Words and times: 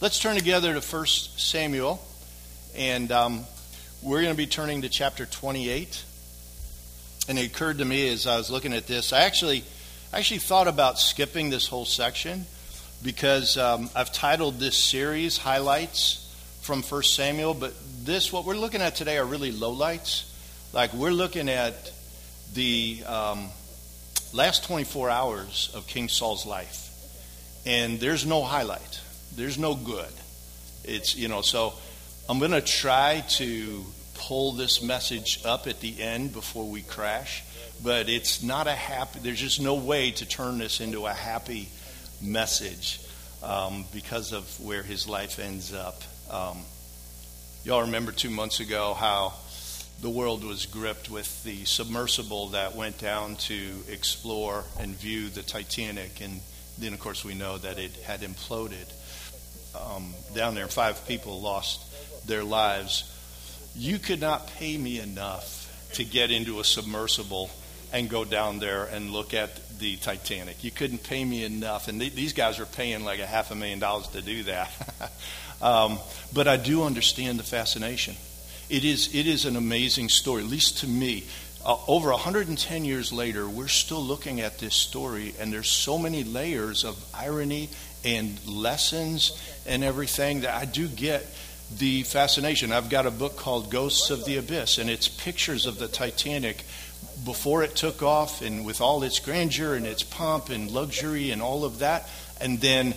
Let's 0.00 0.18
turn 0.18 0.34
together 0.34 0.72
to 0.72 0.80
1 0.80 1.06
Samuel, 1.06 2.00
and 2.74 3.12
um, 3.12 3.44
we're 4.00 4.22
going 4.22 4.32
to 4.32 4.36
be 4.36 4.46
turning 4.46 4.80
to 4.80 4.88
chapter 4.88 5.26
28. 5.26 6.04
And 7.28 7.38
it 7.38 7.44
occurred 7.44 7.76
to 7.78 7.84
me 7.84 8.08
as 8.10 8.26
I 8.26 8.38
was 8.38 8.50
looking 8.50 8.72
at 8.72 8.86
this, 8.86 9.12
I 9.12 9.24
actually, 9.24 9.62
actually 10.10 10.38
thought 10.38 10.68
about 10.68 10.98
skipping 10.98 11.50
this 11.50 11.66
whole 11.66 11.84
section 11.84 12.46
because 13.02 13.58
um, 13.58 13.90
I've 13.94 14.10
titled 14.10 14.58
this 14.58 14.74
series 14.78 15.36
Highlights 15.36 16.34
from 16.62 16.82
1 16.82 17.02
Samuel, 17.02 17.52
but 17.52 17.74
this, 18.02 18.32
what 18.32 18.46
we're 18.46 18.56
looking 18.56 18.80
at 18.80 18.96
today, 18.96 19.18
are 19.18 19.26
really 19.26 19.52
lowlights. 19.52 20.32
Like 20.72 20.94
we're 20.94 21.10
looking 21.10 21.50
at 21.50 21.92
the 22.54 23.02
um, 23.06 23.50
last 24.32 24.64
24 24.64 25.10
hours 25.10 25.70
of 25.74 25.86
King 25.86 26.08
Saul's 26.08 26.46
life, 26.46 26.88
and 27.66 28.00
there's 28.00 28.24
no 28.24 28.42
highlight 28.42 29.00
there's 29.36 29.58
no 29.58 29.74
good. 29.74 30.12
It's, 30.84 31.16
you 31.16 31.28
know, 31.28 31.42
so 31.42 31.74
I'm 32.28 32.38
going 32.38 32.52
to 32.52 32.60
try 32.60 33.24
to 33.30 33.84
pull 34.14 34.52
this 34.52 34.82
message 34.82 35.40
up 35.44 35.66
at 35.66 35.80
the 35.80 36.02
end 36.02 36.32
before 36.32 36.68
we 36.68 36.82
crash, 36.82 37.42
but 37.82 38.08
it's 38.08 38.42
not 38.42 38.66
a 38.66 38.72
happy, 38.72 39.18
there's 39.20 39.40
just 39.40 39.60
no 39.60 39.74
way 39.74 40.10
to 40.12 40.26
turn 40.26 40.58
this 40.58 40.80
into 40.80 41.06
a 41.06 41.12
happy 41.12 41.68
message 42.20 43.00
um, 43.42 43.84
because 43.92 44.32
of 44.32 44.60
where 44.60 44.82
his 44.82 45.08
life 45.08 45.38
ends 45.38 45.72
up. 45.72 46.02
Um, 46.30 46.58
y'all 47.64 47.82
remember 47.82 48.12
two 48.12 48.30
months 48.30 48.60
ago 48.60 48.94
how 48.94 49.34
the 50.02 50.10
world 50.10 50.44
was 50.44 50.66
gripped 50.66 51.10
with 51.10 51.42
the 51.44 51.64
submersible 51.64 52.48
that 52.48 52.74
went 52.74 52.98
down 52.98 53.36
to 53.36 53.58
explore 53.88 54.64
and 54.78 54.94
view 54.94 55.28
the 55.28 55.42
Titanic, 55.42 56.20
and 56.20 56.40
then, 56.78 56.94
of 56.94 57.00
course, 57.00 57.24
we 57.24 57.34
know 57.34 57.58
that 57.58 57.78
it 57.78 57.94
had 58.04 58.20
imploded 58.20 58.86
um, 59.74 60.14
down 60.34 60.54
there, 60.54 60.66
five 60.68 61.06
people 61.06 61.40
lost 61.40 62.26
their 62.26 62.44
lives. 62.44 63.04
You 63.76 63.98
could 63.98 64.20
not 64.20 64.48
pay 64.54 64.76
me 64.76 65.00
enough 65.00 65.90
to 65.94 66.04
get 66.04 66.30
into 66.30 66.60
a 66.60 66.64
submersible 66.64 67.50
and 67.92 68.08
go 68.08 68.24
down 68.24 68.58
there 68.58 68.84
and 68.84 69.10
look 69.10 69.34
at 69.34 69.78
the 69.78 69.96
Titanic. 69.96 70.62
You 70.62 70.70
couldn't 70.70 71.02
pay 71.02 71.24
me 71.24 71.44
enough, 71.44 71.88
and 71.88 72.00
th- 72.00 72.14
these 72.14 72.32
guys 72.32 72.60
are 72.60 72.66
paying 72.66 73.04
like 73.04 73.20
a 73.20 73.26
half 73.26 73.50
a 73.50 73.54
million 73.54 73.78
dollars 73.78 74.08
to 74.08 74.22
do 74.22 74.44
that. 74.44 74.70
um, 75.62 75.98
but 76.32 76.46
I 76.46 76.56
do 76.56 76.84
understand 76.84 77.38
the 77.38 77.44
fascination. 77.44 78.14
It 78.68 78.84
is 78.84 79.14
it 79.14 79.26
is 79.26 79.46
an 79.46 79.56
amazing 79.56 80.08
story, 80.08 80.44
at 80.44 80.48
least 80.48 80.78
to 80.78 80.86
me. 80.86 81.26
Uh, 81.64 81.76
over 81.88 82.10
110 82.10 82.84
years 82.86 83.12
later, 83.12 83.46
we're 83.46 83.68
still 83.68 84.02
looking 84.02 84.40
at 84.40 84.58
this 84.58 84.74
story, 84.74 85.34
and 85.38 85.52
there's 85.52 85.70
so 85.70 85.98
many 85.98 86.24
layers 86.24 86.84
of 86.84 86.96
irony 87.14 87.68
and 88.02 88.40
lessons 88.46 89.38
and 89.66 89.84
everything 89.84 90.40
that 90.40 90.54
I 90.54 90.64
do 90.64 90.88
get 90.88 91.26
the 91.76 92.02
fascination. 92.04 92.72
I've 92.72 92.88
got 92.88 93.04
a 93.04 93.10
book 93.10 93.36
called 93.36 93.70
Ghosts 93.70 94.08
of 94.08 94.24
the 94.24 94.38
Abyss, 94.38 94.78
and 94.78 94.88
it's 94.88 95.06
pictures 95.08 95.66
of 95.66 95.78
the 95.78 95.86
Titanic 95.86 96.64
before 97.26 97.62
it 97.62 97.76
took 97.76 98.02
off 98.02 98.40
and 98.40 98.64
with 98.64 98.80
all 98.80 99.02
its 99.02 99.18
grandeur 99.18 99.74
and 99.74 99.86
its 99.86 100.02
pomp 100.02 100.48
and 100.48 100.70
luxury 100.70 101.30
and 101.30 101.42
all 101.42 101.66
of 101.66 101.80
that, 101.80 102.08
and 102.40 102.58
then 102.62 102.94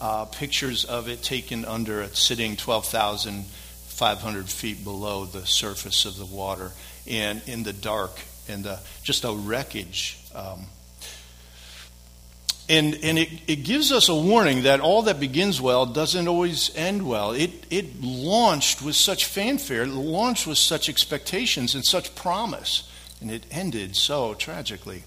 uh, 0.00 0.24
pictures 0.24 0.86
of 0.86 1.10
it 1.10 1.22
taken 1.22 1.66
under 1.66 2.00
it, 2.00 2.16
sitting 2.16 2.56
12,500 2.56 4.48
feet 4.48 4.82
below 4.82 5.26
the 5.26 5.44
surface 5.44 6.06
of 6.06 6.16
the 6.16 6.24
water 6.24 6.72
and 7.08 7.42
in 7.46 7.62
the 7.62 7.72
dark 7.72 8.18
and 8.48 8.66
uh, 8.66 8.76
just 9.02 9.24
a 9.24 9.32
wreckage. 9.32 10.18
Um, 10.34 10.66
and, 12.68 12.98
and 13.02 13.18
it, 13.18 13.28
it 13.46 13.56
gives 13.62 13.92
us 13.92 14.08
a 14.08 14.14
warning 14.14 14.62
that 14.62 14.80
all 14.80 15.02
that 15.02 15.20
begins 15.20 15.60
well 15.60 15.86
doesn't 15.86 16.26
always 16.26 16.74
end 16.74 17.06
well. 17.06 17.30
It, 17.30 17.50
it 17.70 18.02
launched 18.02 18.82
with 18.82 18.96
such 18.96 19.24
fanfare, 19.24 19.82
it 19.82 19.88
launched 19.88 20.46
with 20.46 20.58
such 20.58 20.88
expectations 20.88 21.74
and 21.74 21.84
such 21.84 22.14
promise, 22.16 22.90
and 23.20 23.30
it 23.30 23.46
ended 23.52 23.94
so 23.94 24.34
tragically. 24.34 25.04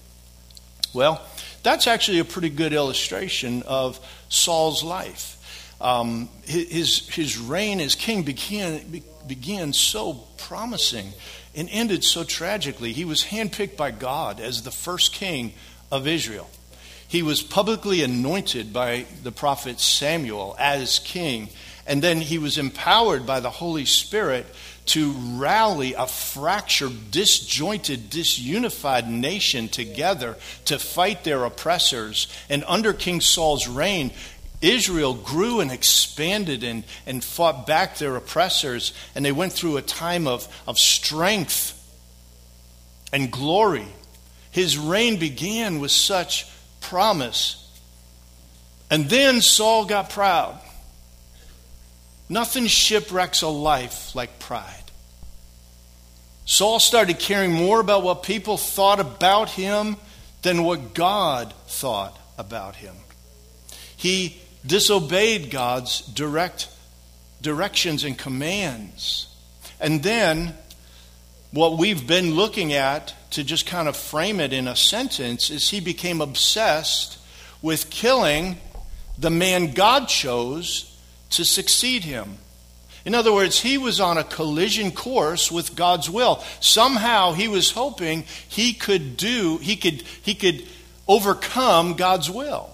Well, 0.94 1.20
that's 1.62 1.86
actually 1.86 2.18
a 2.18 2.24
pretty 2.24 2.48
good 2.48 2.72
illustration 2.72 3.62
of 3.62 4.00
Saul's 4.28 4.82
life. 4.82 5.36
Um, 5.80 6.28
his, 6.44 7.08
his 7.08 7.38
reign 7.38 7.80
as 7.80 7.94
king 7.94 8.22
began, 8.22 9.02
began 9.26 9.72
so 9.72 10.14
promising 10.38 11.12
and 11.54 11.68
ended 11.70 12.04
so 12.04 12.24
tragically. 12.24 12.92
He 12.92 13.04
was 13.04 13.24
handpicked 13.24 13.76
by 13.76 13.90
God 13.90 14.40
as 14.40 14.62
the 14.62 14.70
first 14.70 15.12
king 15.12 15.52
of 15.90 16.06
Israel. 16.06 16.48
He 17.06 17.22
was 17.22 17.42
publicly 17.42 18.02
anointed 18.02 18.72
by 18.72 19.06
the 19.22 19.32
prophet 19.32 19.80
Samuel 19.80 20.54
as 20.60 21.00
king, 21.00 21.48
and 21.86 22.00
then 22.00 22.20
he 22.20 22.38
was 22.38 22.56
empowered 22.56 23.26
by 23.26 23.40
the 23.40 23.50
Holy 23.50 23.84
Spirit 23.84 24.46
to 24.86 25.12
rally 25.12 25.94
a 25.94 26.06
fractured, 26.06 27.10
disjointed, 27.10 28.10
disunified 28.10 29.08
nation 29.08 29.68
together 29.68 30.36
to 30.66 30.78
fight 30.78 31.24
their 31.24 31.44
oppressors. 31.44 32.28
And 32.48 32.64
under 32.66 32.92
King 32.92 33.20
Saul's 33.20 33.68
reign, 33.68 34.12
Israel 34.60 35.14
grew 35.14 35.60
and 35.60 35.70
expanded 35.70 36.62
and, 36.64 36.84
and 37.06 37.24
fought 37.24 37.66
back 37.66 37.96
their 37.96 38.16
oppressors, 38.16 38.92
and 39.14 39.24
they 39.24 39.32
went 39.32 39.52
through 39.52 39.78
a 39.78 39.82
time 39.82 40.26
of, 40.26 40.46
of 40.66 40.78
strength 40.78 41.76
and 43.12 43.30
glory. 43.30 43.86
His 44.50 44.76
reign 44.76 45.18
began 45.18 45.80
with 45.80 45.90
such 45.90 46.46
promise. 46.80 47.56
And 48.90 49.08
then 49.08 49.40
Saul 49.40 49.84
got 49.86 50.10
proud. 50.10 50.60
Nothing 52.28 52.66
shipwrecks 52.66 53.42
a 53.42 53.48
life 53.48 54.14
like 54.14 54.38
pride. 54.38 54.76
Saul 56.44 56.80
started 56.80 57.18
caring 57.18 57.52
more 57.52 57.80
about 57.80 58.02
what 58.02 58.24
people 58.24 58.56
thought 58.56 59.00
about 59.00 59.50
him 59.50 59.96
than 60.42 60.64
what 60.64 60.94
God 60.94 61.54
thought 61.66 62.18
about 62.36 62.76
him. 62.76 62.94
He 63.96 64.39
disobeyed 64.66 65.50
God's 65.50 66.00
direct 66.00 66.68
directions 67.40 68.04
and 68.04 68.18
commands. 68.18 69.26
And 69.80 70.02
then, 70.02 70.54
what 71.52 71.78
we've 71.78 72.06
been 72.06 72.34
looking 72.34 72.72
at 72.72 73.14
to 73.30 73.44
just 73.44 73.66
kind 73.66 73.88
of 73.88 73.96
frame 73.96 74.40
it 74.40 74.52
in 74.52 74.68
a 74.68 74.76
sentence, 74.76 75.50
is 75.50 75.70
he 75.70 75.80
became 75.80 76.20
obsessed 76.20 77.18
with 77.62 77.90
killing 77.90 78.58
the 79.18 79.30
man 79.30 79.72
God 79.72 80.08
chose 80.08 80.96
to 81.30 81.44
succeed 81.44 82.04
him. 82.04 82.38
In 83.04 83.14
other 83.14 83.32
words, 83.32 83.60
he 83.60 83.78
was 83.78 84.00
on 84.00 84.18
a 84.18 84.24
collision 84.24 84.90
course 84.90 85.50
with 85.50 85.74
God's 85.74 86.10
will. 86.10 86.44
Somehow 86.60 87.32
he 87.32 87.48
was 87.48 87.70
hoping 87.70 88.24
he 88.48 88.74
could 88.74 89.16
do, 89.16 89.58
he 89.58 89.76
could, 89.76 90.02
he 90.22 90.34
could 90.34 90.66
overcome 91.08 91.94
God's 91.94 92.30
will. 92.30 92.69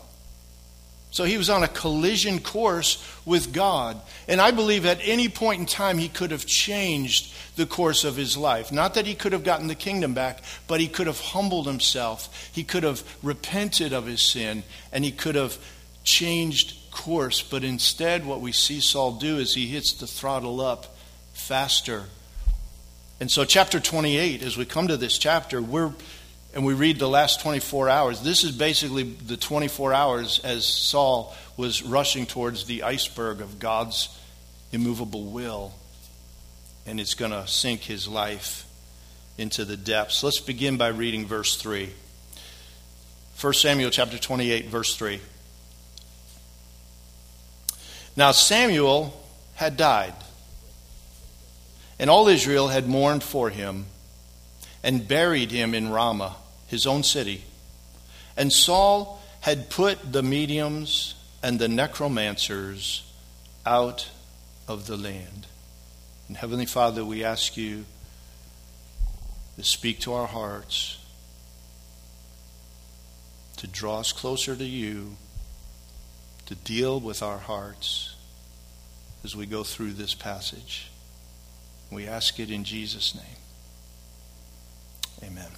So 1.16 1.24
he 1.24 1.38
was 1.38 1.48
on 1.48 1.62
a 1.62 1.68
collision 1.68 2.40
course 2.40 3.02
with 3.24 3.54
God. 3.54 3.98
And 4.28 4.38
I 4.38 4.50
believe 4.50 4.84
at 4.84 5.00
any 5.00 5.30
point 5.30 5.60
in 5.60 5.64
time 5.64 5.96
he 5.96 6.10
could 6.10 6.30
have 6.30 6.44
changed 6.44 7.32
the 7.56 7.64
course 7.64 8.04
of 8.04 8.16
his 8.16 8.36
life. 8.36 8.70
Not 8.70 8.92
that 8.92 9.06
he 9.06 9.14
could 9.14 9.32
have 9.32 9.42
gotten 9.42 9.66
the 9.66 9.74
kingdom 9.74 10.12
back, 10.12 10.42
but 10.68 10.78
he 10.78 10.88
could 10.88 11.06
have 11.06 11.18
humbled 11.18 11.66
himself. 11.66 12.50
He 12.52 12.64
could 12.64 12.82
have 12.82 13.02
repented 13.22 13.94
of 13.94 14.04
his 14.04 14.22
sin, 14.22 14.62
and 14.92 15.06
he 15.06 15.10
could 15.10 15.36
have 15.36 15.56
changed 16.04 16.76
course. 16.90 17.40
But 17.40 17.64
instead, 17.64 18.26
what 18.26 18.42
we 18.42 18.52
see 18.52 18.80
Saul 18.80 19.12
do 19.12 19.38
is 19.38 19.54
he 19.54 19.68
hits 19.68 19.94
the 19.94 20.06
throttle 20.06 20.60
up 20.60 20.98
faster. 21.32 22.04
And 23.20 23.30
so, 23.30 23.46
chapter 23.46 23.80
28, 23.80 24.42
as 24.42 24.58
we 24.58 24.66
come 24.66 24.88
to 24.88 24.98
this 24.98 25.16
chapter, 25.16 25.62
we're 25.62 25.94
and 26.56 26.64
we 26.64 26.72
read 26.72 26.98
the 26.98 27.06
last 27.06 27.42
24 27.42 27.90
hours. 27.90 28.22
This 28.22 28.42
is 28.42 28.50
basically 28.50 29.02
the 29.02 29.36
24 29.36 29.92
hours 29.92 30.40
as 30.42 30.64
Saul 30.64 31.36
was 31.58 31.82
rushing 31.82 32.24
towards 32.24 32.64
the 32.64 32.82
iceberg 32.82 33.42
of 33.42 33.58
God's 33.58 34.08
immovable 34.72 35.24
will, 35.24 35.74
and 36.86 36.98
it's 36.98 37.12
going 37.12 37.30
to 37.30 37.46
sink 37.46 37.82
his 37.82 38.08
life 38.08 38.64
into 39.36 39.66
the 39.66 39.76
depths. 39.76 40.22
Let's 40.22 40.40
begin 40.40 40.78
by 40.78 40.88
reading 40.88 41.26
verse 41.26 41.58
3. 41.58 41.90
1 43.38 43.52
Samuel 43.52 43.90
chapter 43.90 44.16
28, 44.16 44.68
verse 44.68 44.96
3. 44.96 45.20
Now 48.16 48.30
Samuel 48.32 49.12
had 49.56 49.76
died, 49.76 50.14
and 51.98 52.08
all 52.08 52.28
Israel 52.28 52.68
had 52.68 52.88
mourned 52.88 53.22
for 53.22 53.50
him 53.50 53.84
and 54.82 55.06
buried 55.06 55.50
him 55.50 55.74
in 55.74 55.90
Ramah 55.90 56.36
his 56.66 56.86
own 56.86 57.02
city. 57.02 57.44
And 58.36 58.52
Saul 58.52 59.22
had 59.40 59.70
put 59.70 60.12
the 60.12 60.22
mediums 60.22 61.14
and 61.42 61.58
the 61.58 61.68
necromancers 61.68 63.10
out 63.64 64.10
of 64.68 64.86
the 64.86 64.96
land. 64.96 65.46
And 66.28 66.36
Heavenly 66.36 66.66
Father, 66.66 67.04
we 67.04 67.22
ask 67.22 67.56
you 67.56 67.84
to 69.56 69.64
speak 69.64 70.00
to 70.00 70.12
our 70.12 70.26
hearts, 70.26 70.98
to 73.56 73.66
draw 73.66 74.00
us 74.00 74.12
closer 74.12 74.54
to 74.56 74.64
you, 74.64 75.16
to 76.46 76.54
deal 76.54 77.00
with 77.00 77.22
our 77.22 77.38
hearts, 77.38 78.14
as 79.24 79.34
we 79.34 79.46
go 79.46 79.62
through 79.62 79.92
this 79.92 80.14
passage. 80.14 80.90
We 81.90 82.06
ask 82.06 82.38
it 82.38 82.50
in 82.50 82.64
Jesus' 82.64 83.14
name. 83.14 83.24
Amen. 85.22 85.50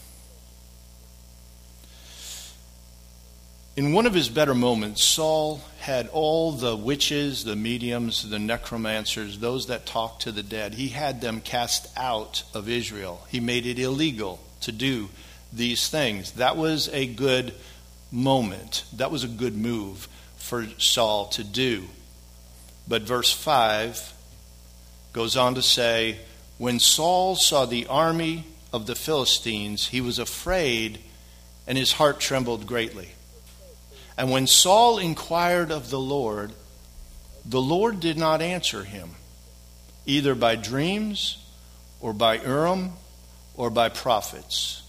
In 3.79 3.93
one 3.93 4.07
of 4.07 4.15
his 4.15 4.29
better 4.29 4.57
moments, 4.57 5.05
Saul 5.05 5.61
had 5.79 6.09
all 6.09 6.51
the 6.51 6.75
witches, 6.75 7.45
the 7.45 7.55
mediums, 7.55 8.29
the 8.29 8.41
necromancers, 8.41 9.39
those 9.39 9.69
that 9.69 9.87
talk 9.87 10.19
to 10.19 10.33
the 10.33 10.43
dead, 10.43 10.75
he 10.75 10.89
had 10.89 11.21
them 11.21 11.41
cast 11.41 11.87
out 11.97 12.43
of 12.55 12.69
Israel. 12.69 13.25
He 13.29 13.39
made 13.39 13.67
it 13.67 13.79
illegal 13.79 14.41
to 14.63 14.73
do 14.73 15.11
these 15.53 15.89
things. 15.89 16.33
That 16.33 16.57
was 16.57 16.89
a 16.89 17.07
good 17.07 17.55
moment. 18.11 18.83
That 18.95 19.13
was 19.13 19.23
a 19.23 19.29
good 19.29 19.57
move 19.57 20.09
for 20.39 20.67
Saul 20.79 21.27
to 21.29 21.45
do. 21.45 21.85
But 22.89 23.03
verse 23.03 23.33
5 23.33 24.13
goes 25.13 25.37
on 25.37 25.55
to 25.55 25.63
say, 25.63 26.19
When 26.59 26.81
Saul 26.81 27.37
saw 27.37 27.65
the 27.65 27.87
army 27.87 28.43
of 28.73 28.89
the 28.89 28.97
Philistines, 28.97 29.87
he 29.87 30.01
was 30.01 30.19
afraid 30.19 30.99
and 31.69 31.79
his 31.79 31.93
heart 31.93 32.19
trembled 32.19 32.67
greatly. 32.67 33.11
And 34.19 34.33
when 34.33 34.49
Saul 34.49 34.99
inquired 34.99 35.71
of 35.71 35.91
the 35.91 36.01
Lord, 36.01 36.53
the 37.45 37.61
Lord 37.61 38.01
did 38.01 38.19
not 38.19 38.43
answer 38.43 38.83
him, 38.83 39.11
either 40.07 40.35
by 40.35 40.57
dreams 40.57 41.39
or 42.01 42.13
by 42.13 42.41
Urim 42.41 42.95
or 43.55 43.71
by 43.71 43.89
prophets. 43.89 44.83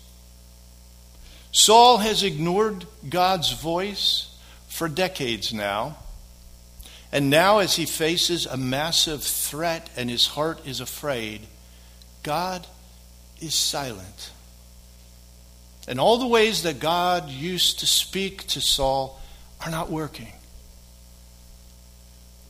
Saul 1.52 2.00
has 2.00 2.24
ignored 2.24 2.88
God's 3.08 3.52
voice 3.52 4.36
for 4.68 4.90
decades 4.90 5.54
now. 5.54 5.98
And 7.12 7.30
now, 7.30 7.60
as 7.60 7.76
he 7.76 7.86
faces 7.86 8.48
a 8.48 8.58
massive 8.58 9.24
threat 9.24 9.92
and 9.96 10.10
his 10.10 10.26
heart 10.26 10.66
is 10.66 10.80
afraid, 10.80 11.42
God 12.24 12.66
is 13.40 13.54
silent. 13.54 14.32
And 15.88 16.00
all 16.00 16.18
the 16.18 16.28
ways 16.28 16.64
that 16.64 16.80
God 16.80 17.30
used 17.30 17.80
to 17.80 17.88
speak 17.88 18.46
to 18.48 18.62
Saul 18.62 19.19
are 19.64 19.72
not 19.72 19.90
working. 19.90 20.32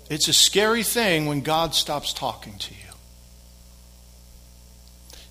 It's 0.09 0.27
a 0.27 0.33
scary 0.33 0.83
thing 0.83 1.27
when 1.27 1.41
God 1.41 1.75
stops 1.75 2.13
talking 2.13 2.57
to 2.57 2.73
you. 2.73 2.79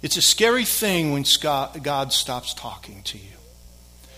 It's 0.02 0.16
a 0.16 0.22
scary 0.22 0.64
thing 0.64 1.12
when 1.12 1.24
God 1.42 2.12
stops 2.12 2.54
talking 2.54 3.02
to 3.02 3.18
you. 3.18 3.24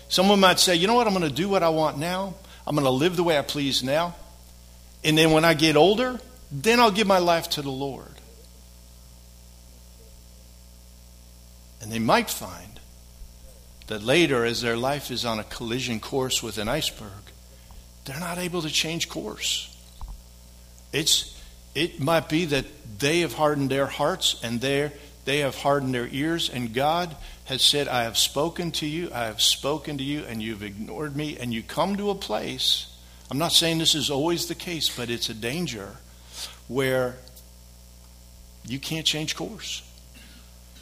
Someone 0.09 0.39
might 0.39 0.59
say, 0.59 0.75
you 0.75 0.87
know 0.87 0.93
what, 0.93 1.07
I'm 1.07 1.13
going 1.13 1.27
to 1.27 1.33
do 1.33 1.49
what 1.49 1.63
I 1.63 1.69
want 1.69 1.97
now. 1.97 2.35
I'm 2.67 2.75
going 2.75 2.85
to 2.85 2.91
live 2.91 3.15
the 3.15 3.23
way 3.23 3.37
I 3.37 3.41
please 3.41 3.81
now. 3.81 4.13
And 5.03 5.17
then 5.17 5.31
when 5.31 5.43
I 5.43 5.55
get 5.55 5.75
older, 5.75 6.19
then 6.51 6.79
I'll 6.79 6.91
give 6.91 7.07
my 7.07 7.17
life 7.17 7.49
to 7.51 7.61
the 7.61 7.71
Lord. 7.71 8.05
And 11.81 11.91
they 11.91 11.97
might 11.97 12.29
find 12.29 12.79
that 13.87 14.03
later, 14.03 14.45
as 14.45 14.61
their 14.61 14.77
life 14.77 15.09
is 15.09 15.25
on 15.25 15.39
a 15.39 15.43
collision 15.43 15.99
course 15.99 16.43
with 16.43 16.59
an 16.59 16.69
iceberg, 16.69 17.20
they're 18.05 18.19
not 18.19 18.37
able 18.37 18.61
to 18.61 18.69
change 18.69 19.09
course. 19.09 19.67
It's, 20.91 21.39
it 21.75 21.99
might 21.99 22.29
be 22.29 22.45
that 22.45 22.65
they 22.99 23.21
have 23.21 23.33
hardened 23.33 23.69
their 23.69 23.87
hearts 23.87 24.39
and 24.43 24.59
they 24.59 24.91
they 25.25 25.39
have 25.39 25.55
hardened 25.55 25.93
their 25.93 26.07
ears, 26.07 26.49
and 26.49 26.73
God 26.73 27.15
has 27.45 27.61
said, 27.61 27.87
I 27.87 28.03
have 28.03 28.17
spoken 28.17 28.71
to 28.71 28.87
you, 28.87 29.11
I 29.13 29.25
have 29.25 29.41
spoken 29.41 29.97
to 29.99 30.03
you, 30.03 30.23
and 30.23 30.41
you've 30.41 30.63
ignored 30.63 31.15
me, 31.15 31.37
and 31.39 31.53
you 31.53 31.61
come 31.61 31.95
to 31.97 32.09
a 32.09 32.15
place. 32.15 32.87
I'm 33.29 33.37
not 33.37 33.51
saying 33.51 33.77
this 33.77 33.93
is 33.93 34.09
always 34.09 34.47
the 34.47 34.55
case, 34.55 34.95
but 34.95 35.09
it's 35.09 35.29
a 35.29 35.33
danger 35.33 35.97
where 36.67 37.17
you 38.65 38.79
can't 38.79 39.05
change 39.05 39.35
course. 39.35 39.83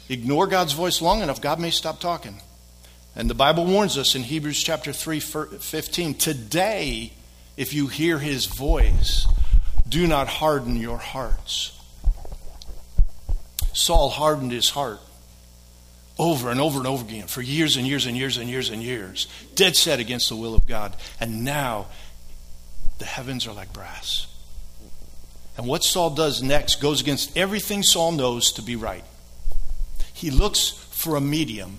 Ignore 0.08 0.46
God's 0.46 0.72
voice 0.72 1.02
long 1.02 1.20
enough, 1.20 1.40
God 1.40 1.60
may 1.60 1.70
stop 1.70 2.00
talking. 2.00 2.40
And 3.16 3.28
the 3.28 3.34
Bible 3.34 3.64
warns 3.64 3.98
us 3.98 4.14
in 4.14 4.22
Hebrews 4.22 4.62
chapter 4.62 4.92
3, 4.92 5.20
15 5.20 6.14
today, 6.14 7.12
if 7.56 7.74
you 7.74 7.88
hear 7.88 8.18
his 8.18 8.46
voice, 8.46 9.26
do 9.88 10.06
not 10.06 10.28
harden 10.28 10.76
your 10.76 10.98
hearts. 10.98 11.76
Saul 13.72 14.10
hardened 14.10 14.52
his 14.52 14.70
heart 14.70 15.00
over 16.18 16.50
and 16.50 16.60
over 16.60 16.78
and 16.78 16.86
over 16.86 17.04
again 17.04 17.26
for 17.26 17.40
years 17.40 17.76
and 17.76 17.86
years 17.86 18.06
and 18.06 18.16
years 18.16 18.36
and 18.36 18.48
years 18.48 18.68
and 18.68 18.82
years, 18.82 19.26
dead 19.54 19.74
set 19.74 19.98
against 19.98 20.28
the 20.28 20.36
will 20.36 20.54
of 20.54 20.66
God. 20.66 20.94
And 21.18 21.44
now 21.44 21.86
the 22.98 23.06
heavens 23.06 23.46
are 23.46 23.54
like 23.54 23.72
brass. 23.72 24.26
And 25.56 25.66
what 25.66 25.82
Saul 25.82 26.10
does 26.10 26.42
next 26.42 26.80
goes 26.80 27.00
against 27.00 27.36
everything 27.36 27.82
Saul 27.82 28.12
knows 28.12 28.52
to 28.52 28.62
be 28.62 28.76
right. 28.76 29.04
He 30.12 30.30
looks 30.30 30.68
for 30.68 31.16
a 31.16 31.20
medium 31.20 31.78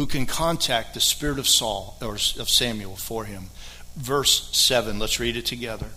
who 0.00 0.06
can 0.06 0.24
contact 0.24 0.94
the 0.94 1.00
spirit 1.00 1.38
of 1.38 1.46
Saul 1.46 1.94
or 2.00 2.14
of 2.14 2.48
Samuel 2.48 2.96
for 2.96 3.26
him. 3.26 3.50
Verse 3.96 4.48
7, 4.56 4.98
let's 4.98 5.20
read 5.20 5.36
it 5.36 5.44
together. 5.44 5.88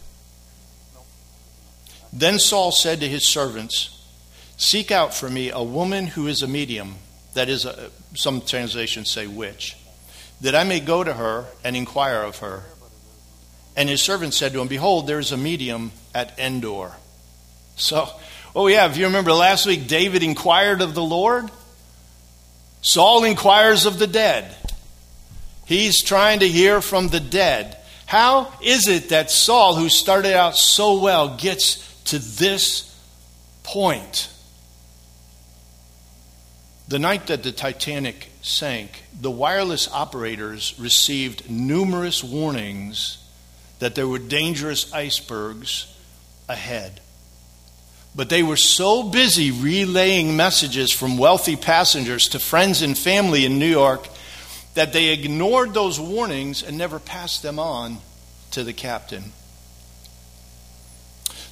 Then 2.12 2.38
Saul 2.38 2.74
said 2.74 3.00
to 3.00 3.08
his 3.08 3.26
servants, 3.26 4.06
Seek 4.58 4.92
out 4.92 5.14
for 5.14 5.30
me 5.30 5.52
a 5.52 5.64
woman 5.64 6.08
who 6.08 6.28
is 6.28 6.42
a 6.42 6.50
medium, 6.50 6.96
that 7.34 7.48
is, 7.48 7.64
a, 7.64 7.92
some 8.14 8.42
translations 8.42 9.10
say 9.10 9.26
witch, 9.26 9.78
that 10.42 10.54
I 10.54 10.66
may 10.66 10.82
go 10.82 11.02
to 11.02 11.14
her 11.14 11.46
and 11.64 11.78
inquire 11.78 12.24
of 12.24 12.40
her. 12.40 12.64
And 13.78 13.88
his 13.88 14.02
servant 14.02 14.34
said 14.34 14.52
to 14.52 14.60
him, 14.60 14.68
Behold, 14.68 15.08
there 15.08 15.20
is 15.20 15.32
a 15.32 15.38
medium 15.38 15.94
at 16.14 16.38
Endor. 16.38 16.92
So, 17.78 18.10
oh 18.54 18.68
yeah, 18.68 18.86
if 18.90 18.98
you 18.98 19.06
remember 19.06 19.32
last 19.32 19.66
week, 19.66 19.88
David 19.88 20.24
inquired 20.24 20.82
of 20.82 20.94
the 20.94 21.02
Lord. 21.02 21.50
Saul 22.84 23.24
inquires 23.24 23.86
of 23.86 23.98
the 23.98 24.08
dead. 24.08 24.56
He's 25.66 26.04
trying 26.04 26.42
to 26.42 26.48
hear 26.48 26.82
from 26.82 27.08
the 27.08 27.22
dead. 27.22 27.78
How 28.06 28.54
is 28.62 28.88
it 28.90 29.10
that 29.10 29.32
Saul, 29.32 29.76
who 29.76 29.88
started 29.88 30.36
out 30.36 30.58
so 30.58 31.00
well, 31.00 31.38
gets 31.38 31.78
to 32.04 32.20
this 32.20 32.94
point? 33.64 34.30
The 36.90 37.00
night 37.00 37.28
that 37.28 37.42
the 37.42 37.54
Titanic 37.54 38.30
sank, 38.42 39.04
the 39.20 39.32
wireless 39.32 39.90
operators 39.90 40.76
received 40.78 41.50
numerous 41.50 42.22
warnings 42.22 43.18
that 43.80 43.96
there 43.96 44.10
were 44.10 44.20
dangerous 44.20 44.94
icebergs 44.94 45.88
ahead. 46.50 47.00
But 48.16 48.30
they 48.30 48.44
were 48.44 48.58
so 48.58 49.04
busy 49.04 49.52
relaying 49.52 50.36
messages 50.36 50.92
from 50.92 51.18
wealthy 51.18 51.56
passengers 51.56 52.28
to 52.30 52.40
friends 52.40 52.82
and 52.82 52.98
family 52.98 53.46
in 53.46 53.58
New 53.58 53.66
York 53.66 54.08
that 54.76 54.94
they 54.94 55.10
ignored 55.10 55.74
those 55.74 56.00
warnings 56.00 56.64
and 56.64 56.78
never 56.78 57.00
passed 57.00 57.42
them 57.42 57.60
on 57.60 57.98
to 58.52 58.64
the 58.64 58.74
captain. 58.74 59.32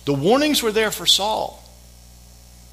The 0.06 0.13
warnings 0.13 0.63
were 0.63 0.72
there 0.72 0.91
for 0.91 1.06
Saul. 1.06 1.58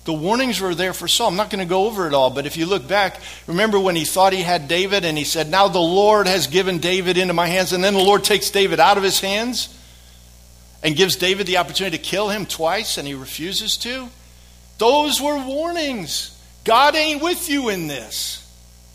The 0.05 0.13
warnings 0.15 0.61
were 0.61 0.75
there 0.75 0.95
for 0.95 1.07
Saul. 1.07 1.29
I'm 1.29 1.37
not 1.37 1.51
going 1.51 1.59
to 1.59 1.69
go 1.69 1.87
over 1.87 2.07
it 2.07 2.15
all, 2.15 2.31
but 2.31 2.47
if 2.47 2.57
you 2.57 2.65
look 2.65 2.89
back, 2.89 3.21
remember 3.47 3.79
when 3.79 3.95
he 3.95 4.07
thought 4.07 4.33
he 4.33 4.41
had 4.41 4.67
David 4.67 5.05
and 5.05 5.19
he 5.19 5.25
said, 5.25 5.51
Now 5.51 5.69
the 5.69 5.79
Lord 5.79 6.27
has 6.27 6.47
given 6.47 6.79
David 6.79 7.19
into 7.19 7.35
my 7.35 7.47
hands, 7.47 7.75
and 7.75 7.85
then 7.85 7.93
the 7.93 8.03
Lord 8.03 8.25
takes 8.25 8.49
David 8.51 8.81
out 8.81 8.97
of 8.97 9.03
his 9.03 9.21
hands? 9.21 9.78
And 10.83 10.97
gives 10.97 11.17
David 11.17 11.47
the 11.47 11.59
opportunity 11.59 11.97
to 11.97 12.03
kill 12.03 12.29
him 12.29 12.47
twice 12.47 12.99
and 12.99 13.07
he 13.07 13.15
refuses 13.15 13.77
to? 13.79 14.09
Those 14.79 15.21
were 15.21 15.45
warnings. 15.45 16.41
God 16.65 16.95
ain't 16.95 17.23
with 17.23 17.49
you 17.49 17.69
in 17.69 17.87
this. 17.87 18.45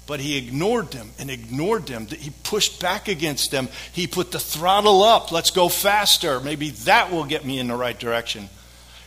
But 0.05 0.19
he 0.19 0.37
ignored 0.37 0.91
them 0.91 1.11
and 1.17 1.29
ignored 1.29 1.87
them. 1.87 2.07
He 2.07 2.31
pushed 2.43 2.81
back 2.81 3.07
against 3.07 3.51
them. 3.51 3.69
He 3.93 4.05
put 4.05 4.31
the 4.31 4.39
throttle 4.39 5.01
up. 5.01 5.31
Let's 5.31 5.51
go 5.51 5.69
faster. 5.69 6.41
Maybe 6.41 6.71
that 6.71 7.11
will 7.11 7.23
get 7.23 7.45
me 7.45 7.57
in 7.57 7.67
the 7.67 7.75
right 7.75 7.97
direction. 7.97 8.49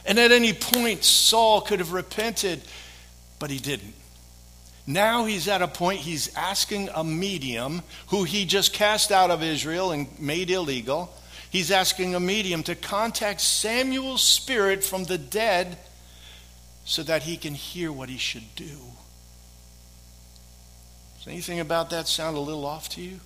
And 0.07 0.19
at 0.19 0.33
any 0.33 0.55
point, 0.55 1.05
Saul 1.05 1.61
could 1.61 1.81
have 1.81 1.93
repented, 1.93 2.63
but 3.39 3.51
he 3.51 3.59
didn't. 3.59 3.93
Now 4.87 5.25
he's 5.25 5.49
at 5.49 5.63
a 5.63 5.69
point 5.69 6.01
he's 6.01 6.35
asking 6.35 6.89
a 6.95 7.03
medium 7.03 7.83
who 8.09 8.25
he 8.25 8.47
just 8.47 8.73
cast 8.73 9.11
out 9.11 9.31
of 9.31 9.43
Israel 9.43 9.91
and 9.91 10.07
made 10.19 10.49
illegal 10.49 11.13
He's 11.57 11.71
asking 11.71 12.15
a 12.15 12.21
medium 12.21 12.63
to 12.65 12.75
contact 12.75 13.41
Samuel's 13.41 14.23
spirit 14.23 14.85
from 14.85 15.05
the 15.05 15.17
dead 15.17 15.79
so 16.85 17.03
that 17.05 17.23
he 17.23 17.39
can 17.39 17.55
hear 17.55 17.91
what 17.91 18.11
he 18.11 18.19
should 18.19 18.55
do. 18.57 18.77
Does 21.17 21.29
anything 21.29 21.59
about 21.59 21.89
that 21.89 22.09
sound 22.09 22.37
a 22.37 22.41
little 22.41 22.67
off 22.67 22.91
to 22.91 23.01
you? 23.01 23.21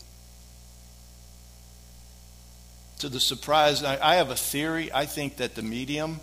To 3.00 3.08
the 3.08 3.18
surprise, 3.18 3.82
I, 3.82 4.14
have 4.14 4.30
a 4.30 4.36
theory. 4.36 4.92
I 4.94 5.06
think 5.06 5.38
that 5.38 5.56
the 5.56 5.62
medium 5.62 6.20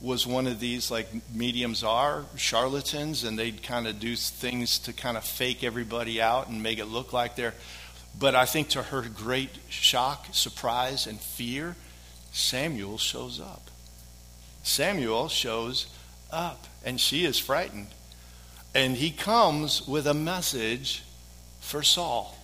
was 0.00 0.26
one 0.26 0.48
of 0.48 0.58
these, 0.58 0.90
like 0.90 1.06
mediums 1.32 1.84
are, 1.84 2.24
charlatans, 2.34 3.22
and 3.22 3.38
they'd 3.38 3.62
kind 3.62 3.86
of 3.86 4.00
do 4.00 4.16
things 4.16 4.80
to 4.80 4.92
kind 4.92 5.16
of 5.16 5.22
fake 5.22 5.62
everybody 5.62 6.20
out 6.20 6.48
and 6.48 6.64
make 6.64 6.80
it 6.80 6.86
look 6.86 7.12
like 7.12 7.36
they're 7.36 7.54
but 8.18 8.34
I 8.34 8.44
think 8.44 8.68
to 8.70 8.82
her 8.82 9.02
great 9.02 9.50
shock, 9.68 10.26
surprise, 10.32 11.06
and 11.06 11.20
fear, 11.20 11.76
Samuel 12.32 12.98
shows 12.98 13.40
up. 13.40 13.70
Samuel 14.62 15.28
shows 15.28 15.86
up, 16.30 16.66
and 16.84 17.00
she 17.00 17.24
is 17.24 17.38
frightened. 17.38 17.88
And 18.74 18.96
he 18.96 19.10
comes 19.10 19.86
with 19.86 20.06
a 20.06 20.14
message 20.14 21.02
for 21.60 21.82
Saul. 21.82 22.36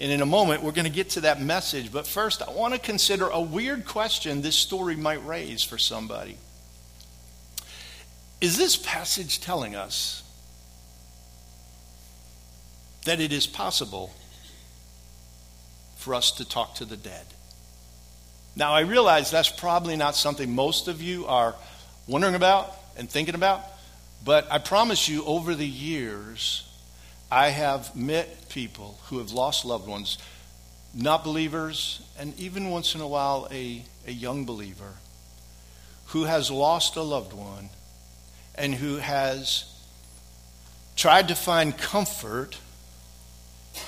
And 0.00 0.10
in 0.10 0.20
a 0.20 0.26
moment, 0.26 0.62
we're 0.62 0.72
going 0.72 0.86
to 0.86 0.90
get 0.90 1.10
to 1.10 1.20
that 1.22 1.40
message. 1.40 1.92
But 1.92 2.06
first, 2.06 2.42
I 2.42 2.50
want 2.50 2.74
to 2.74 2.80
consider 2.80 3.28
a 3.28 3.40
weird 3.40 3.84
question 3.84 4.42
this 4.42 4.56
story 4.56 4.96
might 4.96 5.24
raise 5.24 5.62
for 5.62 5.78
somebody. 5.78 6.36
Is 8.40 8.58
this 8.58 8.76
passage 8.76 9.40
telling 9.40 9.74
us 9.74 10.22
that 13.04 13.20
it 13.20 13.32
is 13.32 13.46
possible 13.46 14.12
for 16.04 16.14
us 16.14 16.30
to 16.32 16.44
talk 16.46 16.74
to 16.76 16.84
the 16.84 16.98
dead? 16.98 17.24
Now, 18.54 18.74
I 18.74 18.80
realize 18.80 19.30
that's 19.30 19.48
probably 19.48 19.96
not 19.96 20.14
something 20.14 20.54
most 20.54 20.86
of 20.86 21.00
you 21.00 21.26
are 21.26 21.56
wondering 22.06 22.34
about 22.34 22.70
and 22.96 23.10
thinking 23.10 23.34
about, 23.34 23.62
but 24.22 24.46
I 24.50 24.58
promise 24.58 25.08
you, 25.08 25.24
over 25.24 25.54
the 25.54 25.66
years, 25.66 26.68
I 27.32 27.48
have 27.48 27.96
met 27.96 28.50
people 28.50 28.98
who 29.06 29.18
have 29.18 29.32
lost 29.32 29.64
loved 29.64 29.88
ones, 29.88 30.18
not 30.94 31.24
believers, 31.24 32.02
and 32.18 32.38
even 32.38 32.70
once 32.70 32.94
in 32.94 33.00
a 33.00 33.08
while 33.08 33.48
a, 33.50 33.82
a 34.06 34.12
young 34.12 34.44
believer 34.44 34.92
who 36.08 36.24
has 36.24 36.50
lost 36.50 36.96
a 36.96 37.02
loved 37.02 37.32
one 37.32 37.70
and 38.54 38.74
who 38.74 38.96
has 38.96 39.64
tried 40.96 41.28
to 41.28 41.34
find 41.34 41.76
comfort 41.76 42.58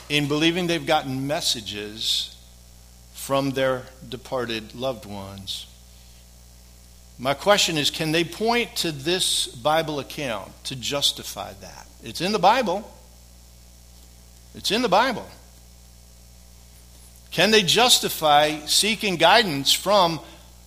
in 0.09 0.29
believing 0.29 0.67
they've 0.67 0.87
gotten 0.87 1.27
messages 1.27 2.37
from 3.15 3.51
their 3.51 3.83
departed 4.09 4.75
loved 4.75 5.05
ones. 5.05 5.67
My 7.19 7.35
question 7.35 7.79
is 7.79 7.91
can 7.91 8.13
they 8.13 8.25
point 8.25 8.77
to 8.77 8.93
this 8.93 9.47
Bible 9.47 9.99
account 10.01 10.53
to 10.65 10.77
justify 10.77 11.53
that? 11.61 11.87
It's 12.03 12.21
in 12.21 12.33
the 12.33 12.39
Bible. 12.39 12.91
It's 14.55 14.71
in 14.71 14.83
the 14.83 14.89
Bible. 14.89 15.27
Can 17.31 17.51
they 17.51 17.63
justify 17.63 18.61
seeking 18.67 19.17
guidance 19.17 19.73
from 19.73 20.21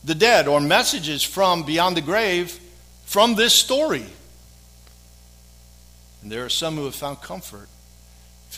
the 0.04 0.16
dead 0.16 0.48
or 0.48 0.60
messages 0.60 1.24
from 1.24 1.64
beyond 1.64 1.98
the 1.98 2.02
grave 2.02 2.60
from 3.06 3.36
this 3.36 3.54
story? 3.54 4.06
And 6.22 6.32
there 6.32 6.46
are 6.46 6.50
some 6.50 6.76
who 6.76 6.86
have 6.86 6.96
found 6.96 7.22
comfort, 7.22 7.70